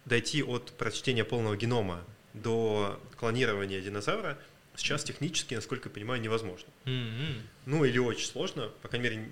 [0.04, 4.36] дойти от прочтения полного генома до клонирования динозавра
[4.76, 6.68] сейчас технически, насколько я понимаю, невозможно.
[6.84, 7.40] Mm-hmm.
[7.66, 9.30] Ну, или очень сложно, по крайней мере,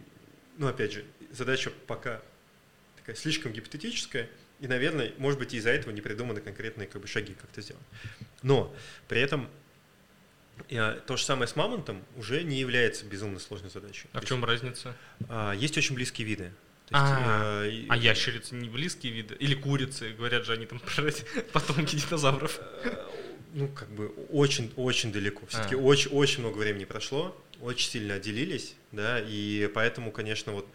[0.58, 2.22] ну, опять же, задача пока
[2.96, 4.28] такая слишком гипотетическая,
[4.60, 7.82] и, наверное, может быть, из-за этого не придуманы конкретные как бы, шаги, как это сделать.
[8.42, 8.74] Но
[9.08, 9.50] при этом
[10.68, 14.06] э, то же самое с мамонтом уже не является безумно сложной задачей.
[14.12, 14.96] А в чем разница?
[15.28, 16.44] А, есть очень близкие виды.
[16.44, 19.34] Есть, а, э, а ящерицы не близкие виды?
[19.34, 20.12] Или курицы?
[20.12, 20.80] Говорят же, они там
[21.52, 22.60] потомки динозавров.
[23.54, 25.46] Ну, как бы очень-очень далеко.
[25.46, 26.40] Все-таки очень-очень а.
[26.42, 30.66] много времени прошло, очень сильно отделились, да, и поэтому, конечно, вот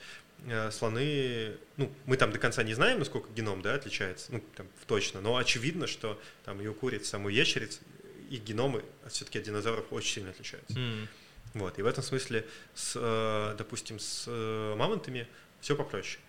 [0.47, 4.67] Э, слоны, ну, мы там до конца не знаем, насколько геном, да, отличается, ну, там,
[4.87, 7.81] точно, но очевидно, что там и у куриц, там, у ящериц,
[8.29, 10.77] их геномы все-таки от динозавров очень сильно отличаются.
[10.77, 11.07] Mm.
[11.55, 15.27] Вот, и в этом смысле, с, э, допустим, с э, мамонтами
[15.61, 16.19] все попроще.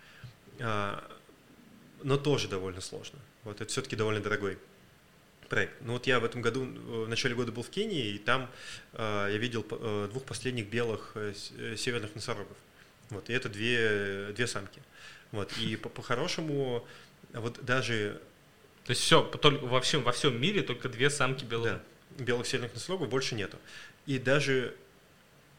[0.59, 1.05] А,
[2.03, 3.19] но тоже довольно сложно.
[3.45, 4.59] Вот, это все-таки довольно дорогой
[5.51, 5.75] проект.
[5.83, 8.51] Ну вот я в этом году, в начале года был в Кении, и там
[8.95, 9.63] я видел
[10.09, 11.15] двух последних белых
[11.77, 12.57] северных носорогов.
[13.11, 14.81] Вот, и это две, две самки.
[15.33, 16.87] Вот, и по-хорошему,
[17.33, 18.23] по вот даже...
[18.85, 21.73] То есть все, только во всем, во всем мире только две самки белых?
[21.73, 23.59] Да, белых северных носорогов больше нету.
[24.07, 24.75] И даже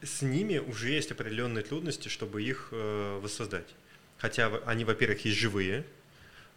[0.02, 3.68] с ними уже есть определенные трудности, чтобы их э, воссоздать.
[4.18, 5.84] Хотя они, во-первых, есть живые,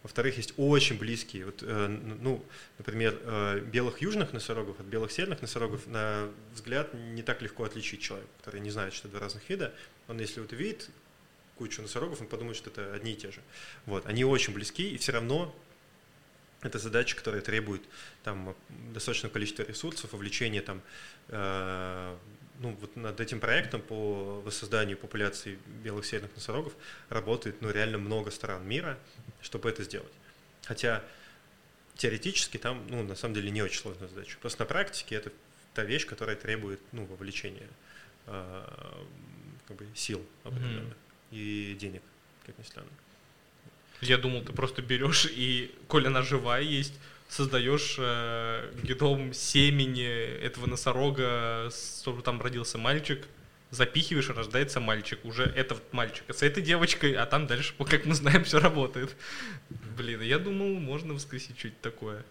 [0.06, 2.44] во-вторых, есть очень близкие, вот, э, ну,
[2.78, 8.02] например, э, белых южных носорогов от белых северных носорогов на взгляд не так легко отличить
[8.02, 9.74] человек, который не знает, что это разных вида.
[10.06, 10.90] Он, если вот увидит
[11.56, 13.40] кучу носорогов, он подумает, что это одни и те же.
[13.84, 15.52] Вот, они очень близки, и все равно
[16.62, 17.82] это задача, которая требует
[18.22, 18.54] там,
[18.94, 20.82] достаточного количества ресурсов, вовлечения там,
[21.30, 22.16] э,
[22.60, 26.74] ну, вот над этим проектом по воссозданию популяции белых северных носорогов
[27.08, 28.98] работает ну, реально много стран мира,
[29.40, 30.12] чтобы это сделать.
[30.64, 31.04] Хотя
[31.96, 34.36] теоретически там, ну, на самом деле, не очень сложная задача.
[34.40, 35.32] Просто на практике это
[35.74, 37.68] та вещь, которая требует, ну, вовлечения
[38.26, 38.64] э,
[39.66, 41.36] как бы сил определенных mm-hmm.
[41.36, 42.02] и денег,
[42.44, 42.90] как ни странно.
[44.00, 46.94] Я думал, ты просто берешь и, коль она живая есть,
[47.28, 53.26] создаешь э, гидом семени этого носорога, чтобы там родился мальчик,
[53.70, 55.24] запихиваешь, рождается мальчик.
[55.24, 59.14] Уже этот мальчик с этой девочкой, а там дальше, как мы знаем, все работает.
[59.96, 62.24] Блин, я думал, можно воскресить что-то такое.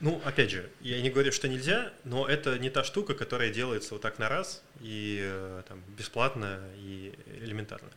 [0.00, 3.94] Ну, опять же, я не говорю, что нельзя, но это не та штука, которая делается
[3.94, 7.88] вот так на раз и э, там, бесплатно и элементарно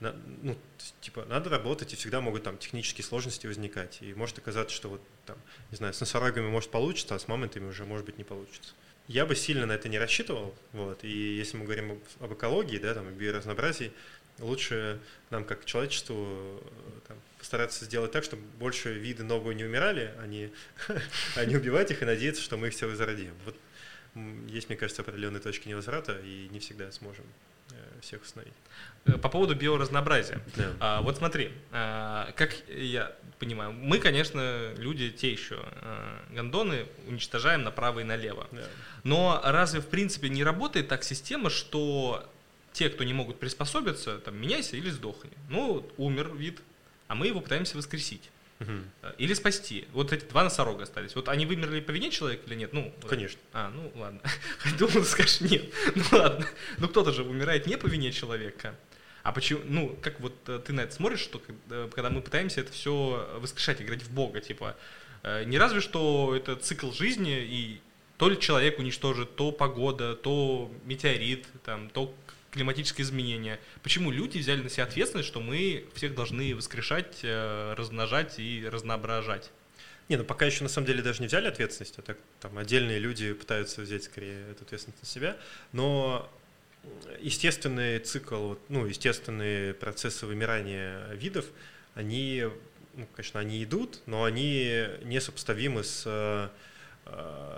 [0.00, 0.56] ну,
[1.00, 3.98] типа, надо работать, и всегда могут там технические сложности возникать.
[4.00, 5.36] И может оказаться, что вот там,
[5.70, 8.72] не знаю, с носорогами может получиться, а с мамонтами уже может быть не получится.
[9.08, 12.78] Я бы сильно на это не рассчитывал, вот, и если мы говорим об, об экологии,
[12.78, 13.92] да, там, биоразнообразии,
[14.38, 16.62] лучше нам, как человечеству,
[17.08, 20.50] там, постараться сделать так, чтобы больше виды новые не умирали, а не,
[21.36, 23.34] а не убивать их и надеяться, что мы их все возродим.
[23.44, 23.56] Вот
[24.48, 27.24] есть, мне кажется, определенные точки невозврата, и не всегда сможем
[28.00, 28.52] всех установить.
[29.22, 30.40] По поводу биоразнообразия.
[30.56, 30.72] Да.
[30.80, 37.62] А, вот смотри, а, как я понимаю, мы, конечно, люди те еще а, гондоны уничтожаем
[37.62, 38.46] направо и налево.
[38.52, 38.62] Да.
[39.04, 42.28] Но разве в принципе не работает так система, что
[42.72, 45.30] те, кто не могут приспособиться, там, меняйся или сдохни.
[45.48, 46.60] Ну, умер вид,
[47.08, 48.30] а мы его пытаемся воскресить.
[48.60, 48.90] Мгм.
[49.18, 49.86] Или спасти.
[49.92, 51.14] Вот эти два носорога остались.
[51.14, 52.72] Вот они вымерли по вине человека или нет?
[52.72, 53.40] Ну, Конечно.
[53.52, 54.20] А, ну ладно.
[54.78, 55.64] Думал, скажешь нет.
[55.96, 56.46] Ну ладно.
[56.78, 58.74] Ну кто-то же умирает не по вине человека.
[59.22, 62.60] А почему, ну, как вот э, ты на это смотришь, что когда- когда мы пытаемся
[62.62, 64.76] это все воскрешать, играть в Бога, типа,
[65.22, 67.80] э, не разве что это цикл жизни, и
[68.16, 72.14] то ли человек уничтожит, то погода, то метеорит, там, то
[72.50, 73.60] климатические изменения.
[73.82, 79.50] Почему люди взяли на себя ответственность, что мы всех должны воскрешать, э, размножать и разноображать?
[80.08, 82.98] Не, ну пока еще на самом деле даже не взяли ответственность, а так там отдельные
[82.98, 85.36] люди пытаются взять скорее эту ответственность на себя,
[85.72, 86.28] но
[87.20, 91.46] естественный цикл, ну, естественные процессы вымирания видов,
[91.94, 92.46] они,
[92.94, 96.48] ну, конечно, они идут, но они несопоставимы с, э, э,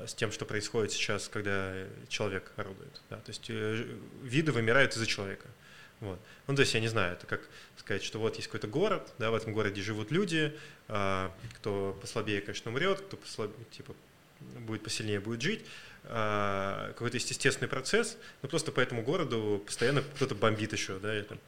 [0.07, 1.73] с тем, что происходит сейчас, когда
[2.09, 3.01] человек орудует.
[3.11, 3.17] Да?
[3.17, 3.85] То есть э,
[4.23, 5.47] виды вымирают из-за человека.
[6.01, 6.19] Вот.
[6.49, 7.43] Ну, то есть, я не знаю, это как
[7.77, 10.53] сказать, что вот есть какой-то город, да, в этом городе живут люди,
[10.89, 13.95] а, кто послабее, конечно, умрет, кто послабее, типа,
[14.41, 15.65] будет посильнее, будет жить.
[16.05, 21.23] А, какой-то естественный процесс, но просто по этому городу постоянно кто-то бомбит еще, да, и
[21.23, 21.39] там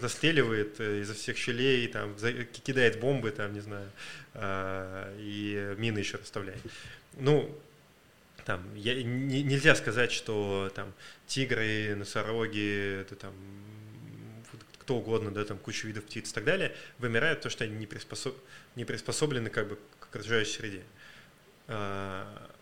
[0.00, 2.14] расстреливает э, изо всех щелей, там,
[2.64, 3.90] кидает бомбы, там, не знаю,
[4.34, 6.60] а, и мины еще расставляет.
[7.16, 7.58] Ну,
[8.44, 10.92] там, я, не- нельзя сказать, что там
[11.26, 13.32] тигры, носороги, это там
[14.80, 17.86] кто угодно, да, там куча видов птиц и так далее, вымирают, потому что они не,
[17.86, 18.36] приспособ...
[18.76, 20.82] не приспособлены как бы к окружающей среде.
[21.68, 22.53] А,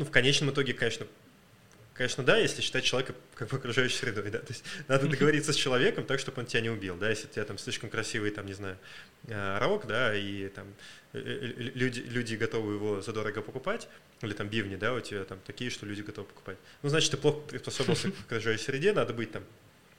[0.00, 1.06] Ну, в конечном итоге, конечно,
[1.92, 5.56] конечно, да, если считать человека как бы окружающей средой, да, то есть надо договориться с
[5.56, 8.46] человеком так, чтобы он тебя не убил, да, если у тебя там слишком красивый, там,
[8.46, 8.78] не знаю,
[9.26, 10.68] э, рог, да, и там
[11.12, 13.90] э, э, люди, люди готовы его задорого покупать,
[14.22, 16.56] или там бивни, да, у тебя там такие, что люди готовы покупать.
[16.80, 19.44] Ну, значит, ты плохо приспособился к окружающей среде, надо быть там,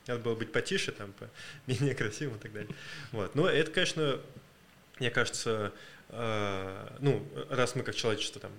[0.07, 1.29] надо было быть потише, там, по-
[1.67, 2.75] менее красивым и так далее.
[3.11, 3.35] Вот.
[3.35, 4.19] Но это, конечно,
[4.97, 5.71] мне кажется,
[6.09, 8.51] э, ну, раз мы как человечество там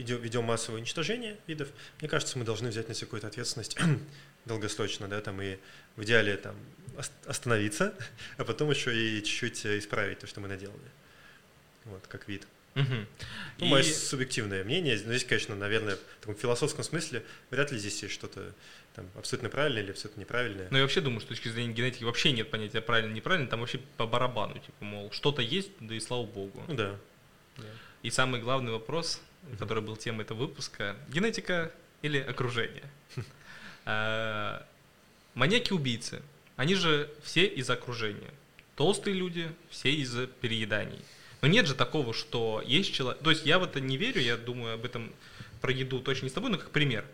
[0.00, 1.68] идем, ведем массовое уничтожение видов,
[2.00, 3.76] мне кажется, мы должны взять на себя какую-то ответственность
[4.44, 5.56] долгосрочно, да, там, и
[5.96, 6.56] в идеале там
[6.96, 7.94] ос- остановиться,
[8.36, 10.78] а потом еще и чуть-чуть исправить то, что мы наделали.
[11.84, 12.46] Вот, как вид.
[12.74, 13.06] Мгм.
[13.58, 14.94] Ну, И- мое субъективное мнение.
[15.04, 18.52] Но здесь, конечно, наверное, в таком философском смысле вряд ли здесь есть что-то
[18.94, 20.68] там, абсолютно правильное или абсолютно неправильное.
[20.70, 23.60] Ну, я вообще думаю, что с точки зрения генетики вообще нет понятия правильно неправильно, там
[23.60, 26.62] вообще по барабану, типа, мол, что-то есть, да и слава богу.
[26.68, 26.96] Ну да.
[28.02, 29.20] И самый главный вопрос,
[29.58, 31.72] который был темой этого выпуска, генетика
[32.02, 32.84] или окружение?
[33.90, 34.66] А,
[35.34, 36.20] Маньяки-убийцы,
[36.56, 38.34] они же все из окружения.
[38.76, 40.98] Толстые люди, все из-за перееданий.
[41.40, 43.22] Но нет же такого, что есть человек...
[43.22, 45.10] То есть я в это не верю, я думаю об этом
[45.60, 47.04] про еду точно не с тобой, но как пример.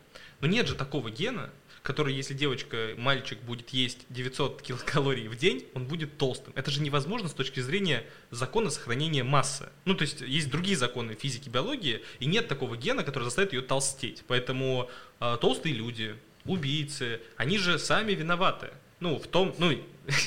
[0.41, 1.51] Но нет же такого гена,
[1.85, 6.55] который, если девочка, мальчик будет есть 900 килокалорий в день, он будет толстым.
[6.57, 9.69] Это же невозможно с точки зрения закона сохранения массы.
[9.85, 13.61] Ну, то есть есть другие законы физики, биологии, и нет такого гена, который заставит ее
[13.61, 14.25] толстеть.
[14.27, 14.89] Поэтому
[15.21, 16.17] э, толстые люди,
[16.47, 18.71] убийцы, они же сами виноваты.
[19.01, 19.79] Ну, в том, ну,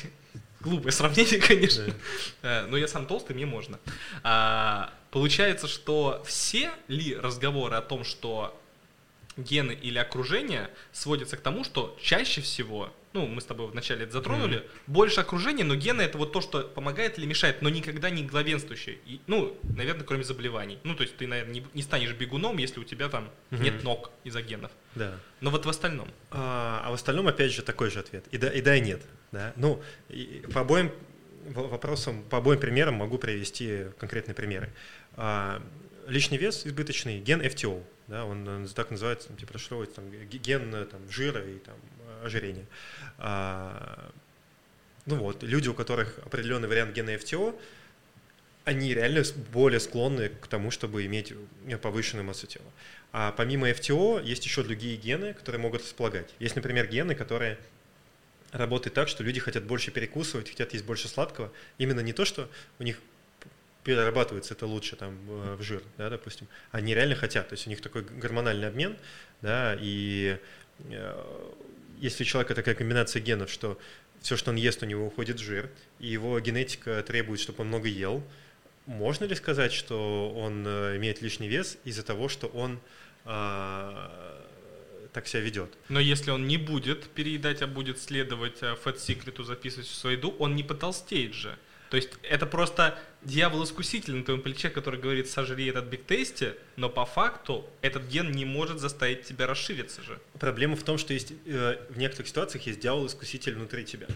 [0.62, 1.92] глупое сравнение, конечно.
[2.44, 3.80] Э, Но я сам толстый, мне можно.
[4.22, 8.60] А, Получается, что все ли разговоры о том, что
[9.38, 14.14] гены или окружение сводятся к тому, что чаще всего, ну, мы с тобой вначале это
[14.14, 18.24] затронули, больше окружения, но гены это вот то, что помогает или мешает, но никогда не
[18.24, 18.98] главенствующее.
[19.06, 20.80] И, ну, наверное, кроме заболеваний.
[20.84, 23.64] Ну, то есть ты, наверное, не, не станешь бегуном, если у тебя там Мгм.
[23.64, 24.72] нет ног из-за генов.
[24.96, 25.20] Да.
[25.40, 26.10] Но вот в остальном.
[26.32, 28.26] А, а в остальном, опять же, такой же ответ.
[28.32, 29.02] И да, и, да, и нет.
[29.32, 29.54] Да?
[29.56, 30.92] Ну, и по обоим
[31.50, 34.74] вопросам, по обоим примерам могу привести конкретные примеры.
[35.16, 35.62] А,
[36.08, 41.10] лишний вес избыточный, ген FTO, да, он, он так называется, типа расшифровывается там, ген там,
[41.10, 41.76] жира и там,
[42.24, 42.66] ожирения.
[43.18, 44.12] А,
[45.06, 47.60] ну вот, люди, у которых определенный вариант гена FTO,
[48.66, 51.34] они реально более склонны к тому, чтобы иметь
[51.68, 52.66] э, повышенную массу тела.
[53.14, 56.34] А помимо FTO есть еще другие гены, которые могут располагать.
[56.40, 57.58] Есть, например, гены, которые
[58.52, 61.52] работают так, что люди хотят больше перекусывать, хотят есть больше сладкого.
[61.78, 62.50] Именно не то, что
[62.80, 63.00] у них
[63.88, 66.48] перерабатывается это лучше там э, в жир, да, допустим.
[66.72, 68.98] Они реально хотят, то есть у них такой гормональный обмен,
[69.42, 70.38] да, и
[70.90, 71.24] э,
[71.98, 73.80] если у человека такая комбинация генов, что
[74.22, 75.70] все, что он ест, у него уходит жир,
[76.00, 78.22] и его генетика требует, чтобы он много ел,
[78.88, 82.82] можно ли сказать, что он э, имеет лишний вес из-за того, что он
[83.24, 84.40] э,
[85.14, 85.70] так себя ведет.
[85.88, 90.58] Но если он не будет переедать, а будет следовать Secret, записывать в свою еду, он
[90.58, 91.58] не потолстеет же.
[91.90, 96.90] То есть это просто дьявол-искуситель на твоем плече, который говорит, сожри этот биг тесте, но
[96.90, 100.20] по факту этот ген не может заставить тебя расшириться же.
[100.40, 104.08] Проблема в том, что есть э, в некоторых ситуациях есть дьявол-искуситель внутри тебя.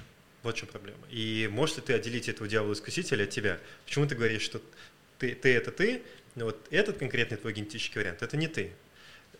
[0.43, 0.99] Вот в чем проблема.
[1.09, 3.59] И можешь ли ты отделить этого дьявола-искусителя от тебя?
[3.86, 4.61] Почему ты говоришь, что
[5.19, 6.01] ты, ты это ты,
[6.36, 8.72] но вот этот конкретный твой генетический вариант, это не ты.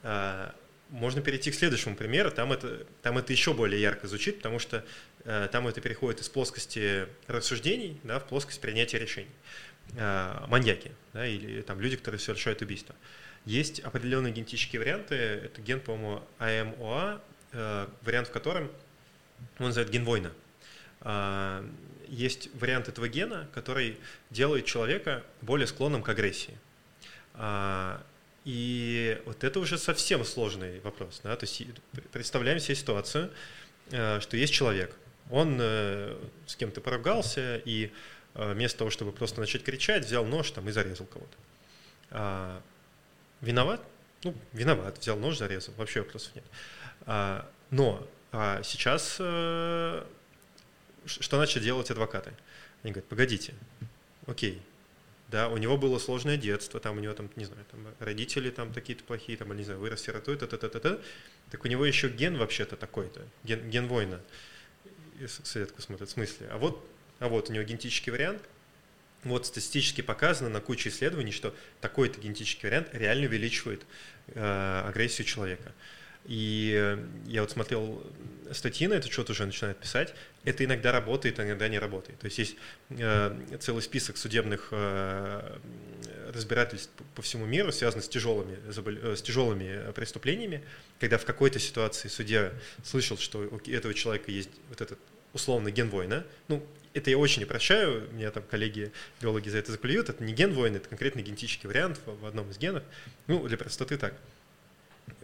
[0.04, 0.54] А,
[0.92, 4.86] можно перейти к следующему примеру, там это, там это еще более ярко звучит, потому что
[5.24, 9.32] э, там это переходит из плоскости рассуждений да, в плоскость принятия решений.
[9.96, 12.96] Э, маньяки да, или там, люди, которые совершают убийство.
[13.46, 17.22] Есть определенные генетические варианты, это ген, по-моему, АМОА,
[17.52, 18.72] э, вариант в котором
[19.60, 20.32] он называет ген война.
[21.02, 21.68] Э,
[22.08, 23.98] есть вариант этого гена, который
[24.30, 26.58] делает человека более склонным к агрессии.
[28.44, 31.22] И вот это уже совсем сложный вопрос.
[31.24, 31.36] Да?
[31.36, 31.64] То есть
[32.12, 33.32] представляем себе ситуацию,
[33.92, 34.96] э, что есть человек,
[35.30, 36.18] он э,
[36.48, 37.92] с кем-то поругался, и
[38.34, 41.38] э, вместо того, чтобы просто начать кричать, взял нож там, и зарезал кого-то.
[42.10, 42.62] А,
[43.42, 43.82] виноват?
[44.24, 46.44] Ну, виноват, взял нож, зарезал, вообще вопросов нет.
[47.06, 49.20] А, но а сейчас
[51.06, 52.34] что начали делать адвокаты?
[52.84, 53.54] Они говорят, погодите,
[54.26, 54.62] окей,
[55.32, 58.74] да, у него было сложное детство, там у него там, не знаю, там родители там
[58.74, 61.00] такие-то плохие, там, не знаю, вырос сиротой, та та та та та
[61.50, 64.20] так у него еще ген вообще-то такой-то, ген, ген воина.
[65.44, 66.48] Светку смотрит, в смысле?
[66.52, 66.86] А вот,
[67.20, 68.42] а вот у него генетический вариант,
[69.24, 73.86] вот статистически показано на куче исследований, что такой-то генетический вариант реально увеличивает
[74.28, 75.72] э, агрессию человека.
[76.26, 78.04] И э, я вот смотрел
[78.52, 80.14] статьи на это, что-то уже начинают писать.
[80.44, 82.20] Это иногда работает, а иногда не работает.
[82.20, 82.56] То есть есть
[82.90, 85.58] э, целый список судебных э,
[86.34, 88.58] разбирательств по всему миру, связанных с тяжелыми,
[89.16, 90.64] с тяжелыми преступлениями,
[91.00, 92.52] когда в какой-то ситуации судья
[92.84, 95.00] слышал, что у этого человека есть вот этот
[95.34, 96.24] условный ген война.
[96.48, 98.92] Ну, это я очень не прощаю, меня там коллеги
[99.22, 102.58] биологи за это заклюют, это не ген войны, это конкретный генетический вариант в одном из
[102.58, 102.84] генов.
[103.28, 104.14] Ну, для простоты так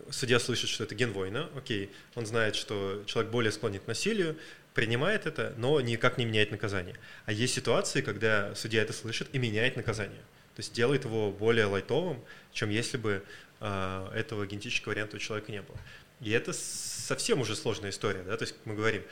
[0.10, 4.38] судья слышит, что это ген воина, окей, он знает, что человек более склонен к насилию,
[4.74, 6.96] принимает это, но никак не меняет наказание.
[7.26, 10.22] А есть ситуации, когда судья это слышит и меняет наказание.
[10.56, 13.24] То есть делает его более лайтовым, чем если бы
[13.60, 15.78] э, этого генетического варианта у человека не было.
[16.22, 19.04] И это совсем уже сложная история, да, то есть мы говорим,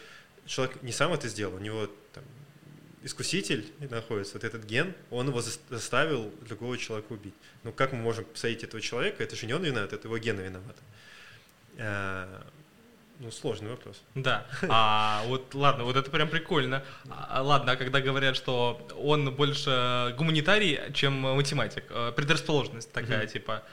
[0.46, 2.24] человек не сам это сделал, у него там,
[3.06, 7.36] искуситель находится, вот этот ген, он его заставил другого человека убить.
[7.64, 9.24] Ну как мы можем посадить этого человека?
[9.24, 10.82] Это же не он виноват, это его гены виноваты.
[11.78, 12.42] Э,
[13.20, 14.02] ну, сложный вопрос.
[14.16, 14.46] Да.
[14.68, 16.84] А вот ладно, вот это прям прикольно.
[17.10, 23.64] А, ладно, а когда говорят, что он больше гуманитарий, чем математик, э, предрасположенность такая, типа,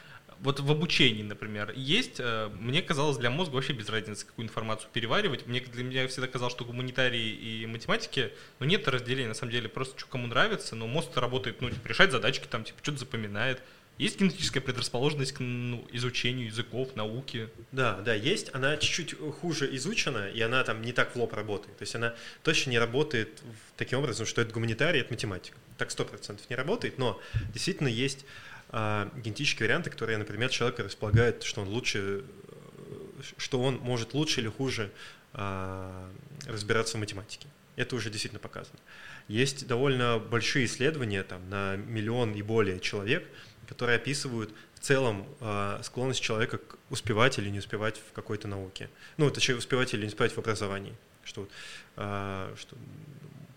[0.42, 4.90] вот в обучении, например, есть, э, мне казалось, для мозга вообще без разницы, какую информацию
[4.92, 5.46] переваривать.
[5.46, 9.68] Мне, для меня всегда казалось, что гуманитарии и математики, ну, нет разделения, на самом деле,
[9.68, 13.62] просто что кому нравится, но мозг работает, ну, типа, решать задачки, там, типа, что-то запоминает.
[13.98, 17.48] Есть генетическая предрасположенность к ну, изучению языков, науки?
[17.70, 18.52] Да, да, есть.
[18.52, 21.76] Она чуть-чуть хуже изучена, и она там не так в лоб работает.
[21.76, 23.42] То есть она точно не работает
[23.76, 25.56] таким образом, что это гуманитарий, это математика.
[25.76, 27.20] Так сто процентов не работает, но
[27.52, 28.24] действительно есть
[28.72, 32.24] а, генетические варианты, которые, например, человека располагают, что он лучше,
[33.36, 34.90] что он может лучше или хуже
[35.34, 36.10] а,
[36.46, 37.46] разбираться в математике.
[37.76, 38.78] Это уже действительно показано.
[39.28, 43.26] Есть довольно большие исследования там, на миллион и более человек,
[43.66, 48.90] которые описывают в целом э, склонность человека к успевать или не успевать в какой-то науке.
[49.16, 50.94] Ну, точнее, успевать или не успевать в образовании.
[51.24, 51.48] Что,
[51.96, 52.76] э, что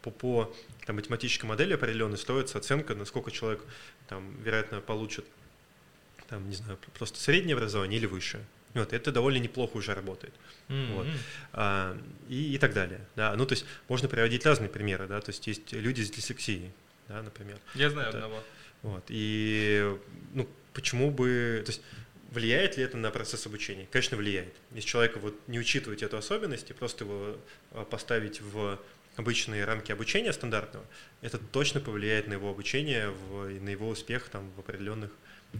[0.01, 0.55] по, по
[0.86, 3.66] там, математической модели определенной строится оценка, насколько человек
[4.08, 5.26] там, вероятно, получит
[6.28, 8.43] там, не знаю, просто среднее образование или высшее.
[8.74, 10.34] Вот, это довольно неплохо уже работает.
[10.68, 10.93] Mm-hmm.
[10.95, 11.08] Вот.
[11.53, 11.97] А,
[12.28, 12.99] и, и так далее.
[13.16, 13.34] Да.
[13.36, 16.72] Ну, то есть можно приводить разные примеры, да, то есть есть люди с дислексией,
[17.08, 17.58] да, например.
[17.74, 18.43] Я знаю это, одного.
[18.82, 19.03] Вот.
[19.08, 19.97] И
[20.34, 21.64] ну, почему бы...
[21.66, 21.82] То есть
[22.32, 23.88] влияет ли это на процесс обучения?
[23.91, 24.53] Конечно, влияет.
[24.72, 27.38] Если человека вот не учитывать эту особенность и просто его
[27.72, 28.78] а, поставить в
[29.18, 30.86] обычные рамки обучения стандартного,
[31.22, 35.11] это точно повлияет на его обучение, в, на его успех там, в определенных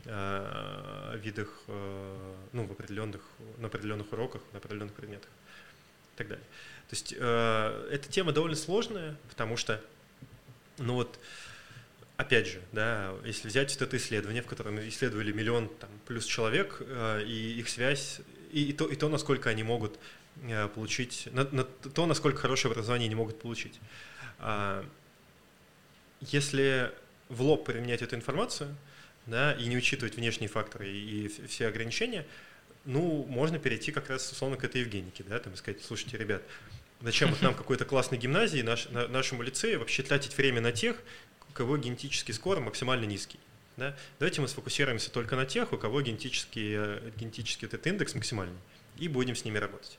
[0.06, 3.22] э, видах, э, ну, в определенных,
[3.58, 5.30] на определенных уроках, на определенных предметах
[6.16, 6.46] и так далее.
[6.90, 9.82] То есть э, эта тема довольно сложная, потому что,
[10.78, 11.20] ну вот,
[12.18, 16.78] опять же, да, если взять вот это исследование, в котором исследовали миллион там, плюс человек,
[16.82, 18.20] э, и их связь,
[18.52, 19.98] и, и, то, и то, насколько они могут
[20.74, 23.80] получить, на, на то, насколько хорошее образование они могут получить.
[24.40, 24.86] А,
[26.22, 26.92] если
[27.30, 28.76] в лоб применять эту информацию,
[29.26, 32.26] да, и не учитывать внешние факторы и все ограничения,
[32.86, 36.44] ну, можно перейти как раз, условно, к этой Евгенике, да, там, и сказать, слушайте, ребят,
[37.02, 40.98] зачем вот нам какой-то классной гимназии, наш, на, нашему лицею вообще тратить время на тех,
[41.50, 43.40] у кого генетический скор максимально низкий.
[43.78, 43.98] Да?
[44.20, 48.60] Давайте мы сфокусируемся только на тех, у кого генетический, э, генетический этот индекс максимальный,
[48.98, 49.98] и будем с ними работать.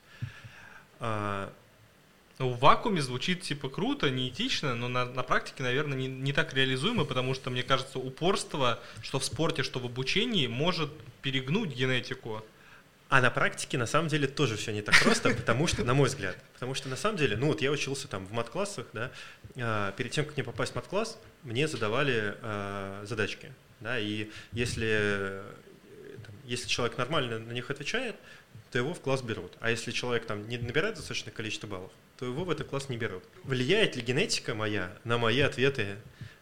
[0.99, 1.51] А,
[2.39, 6.53] ну, в вакууме звучит типа круто, неэтично, но на, на практике, наверное, не, не так
[6.53, 10.91] реализуемо, потому что, мне кажется, упорство, что в спорте, что в обучении, может
[11.21, 12.43] перегнуть генетику.
[13.09, 16.09] А на практике, на самом деле, тоже все не так просто, потому что, на мой
[16.09, 19.11] взгляд, потому что, на самом деле, ну вот я учился там в мат-классах, да,
[19.55, 25.41] а, перед тем, как мне попасть в мат-класс, мне задавали а, задачки, да, и если,
[26.25, 28.15] там, если человек нормально на них отвечает,
[28.71, 29.53] то его в класс берут.
[29.59, 32.97] А если человек там не набирает достаточное количество баллов, то его в этот класс не
[32.97, 33.23] берут.
[33.43, 35.97] Влияет ли генетика моя на мои ответы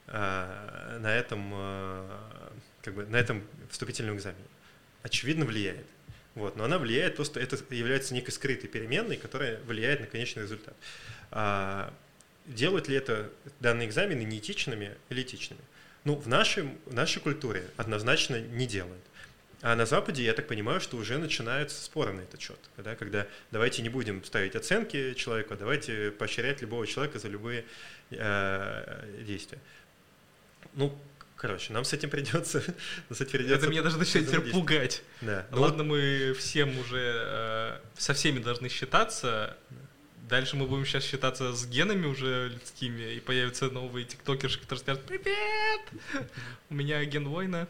[0.08, 2.18] э, на этом, э,
[2.82, 4.46] как бы, на этом вступительном экзамене?
[5.04, 5.86] Очевидно, влияет.
[6.36, 10.76] Вот, но она влияет просто, это является некой скрытой переменной, которая влияет на конечный результат.
[11.32, 11.94] А,
[12.46, 15.62] делают ли это данные экзамены неэтичными или этичными?
[16.04, 19.02] Ну, в, нашем, в нашей культуре однозначно не делают.
[19.62, 22.60] А на Западе, я так понимаю, что уже начинаются споры на этот счет.
[22.78, 27.66] Да, когда давайте не будем ставить оценки человеку, а давайте поощрять любого человека за любые
[28.12, 29.60] э, действия.
[30.74, 30.98] Ну,
[31.36, 32.64] короче, нам с этим придется...
[33.10, 35.04] с этим придется Это меня даже начинает теперь пугать.
[35.22, 35.46] Да.
[35.52, 35.90] Ну, Ладно, вот...
[35.90, 37.14] мы всем уже...
[37.26, 39.58] Э, со всеми должны считаться.
[40.30, 45.04] Дальше мы будем сейчас считаться с генами уже людскими, и появятся новые тиктокерши, которые скажут
[45.06, 46.28] «Привет!
[46.70, 47.68] У меня ген война».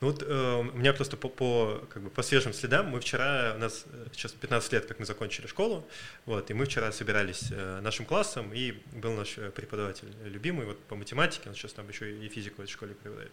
[0.00, 3.54] Ну вот э, у меня просто по, по, как бы, по свежим следам, мы вчера,
[3.56, 5.88] у нас э, сейчас 15 лет, как мы закончили школу,
[6.26, 10.78] вот, и мы вчера собирались э, нашим классом, и был наш э, преподаватель любимый вот,
[10.84, 13.32] по математике, он сейчас там еще и физику в этой школе преподает.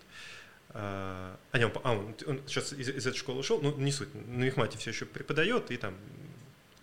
[0.70, 4.14] А, а, он, а он, он сейчас из, из этой школы ушел, ну не суть,
[4.16, 5.96] на Мехмате все еще преподает, и там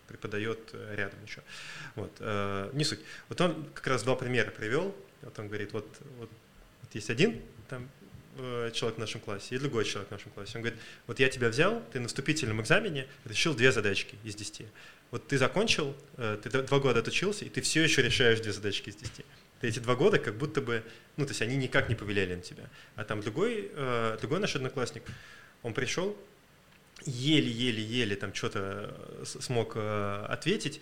[0.07, 1.43] преподает э, рядом еще.
[1.95, 3.01] Вот, э, не суть.
[3.28, 5.87] Вот он как раз два примера привел, вот он говорит, вот,
[6.18, 6.31] вот,
[6.83, 7.89] вот есть один там
[8.72, 10.53] человек в нашем классе и другой человек в нашем классе.
[10.57, 14.66] Он говорит, вот я тебя взял, ты на вступительном экзамене решил две задачки из десяти.
[15.11, 18.91] Вот ты закончил, э, ты два года отучился, и ты все еще решаешь две задачки
[18.91, 19.24] из десяти.
[19.61, 20.82] Ты эти два года как будто бы,
[21.16, 22.64] ну, то есть они никак не повлияли на тебя.
[22.97, 25.03] А там другой, э, другой наш одноклассник,
[25.62, 26.16] он пришел,
[27.05, 30.80] еле-еле-еле там что-то смог ответить,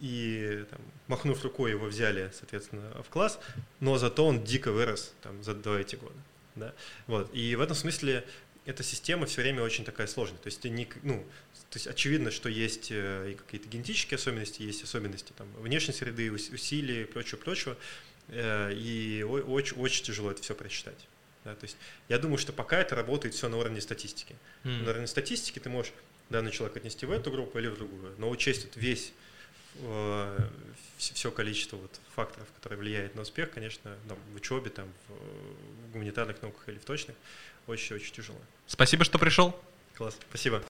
[0.00, 3.38] и там, махнув рукой его взяли, соответственно, в класс,
[3.80, 6.14] но зато он дико вырос там, за два эти года.
[6.58, 6.74] Да?
[7.06, 7.34] Вот.
[7.34, 8.24] И в этом смысле
[8.64, 10.38] эта система все время очень такая сложная.
[10.38, 11.24] То есть, не, ну,
[11.70, 16.30] то есть очевидно, что есть э, и какие-то генетические особенности, есть особенности там, внешней среды,
[16.30, 17.76] усилий, прочего, прочего.
[18.28, 21.08] Э, и очень, очень тяжело это все прочитать.
[21.44, 21.54] Да?
[21.54, 21.76] То есть
[22.08, 24.36] я думаю, что пока это работает все на уровне статистики.
[24.64, 24.82] Mm.
[24.82, 25.92] На уровне статистики ты можешь
[26.28, 29.12] данный человек отнести в эту группу или в другую, но учесть вот весь
[30.96, 36.42] все количество вот факторов, которые влияют на успех, конечно, там, в учебе, там, в гуманитарных
[36.42, 37.16] науках или в точных,
[37.66, 38.38] очень-очень тяжело.
[38.66, 39.58] Спасибо, что пришел.
[39.94, 40.62] Класс, спасибо.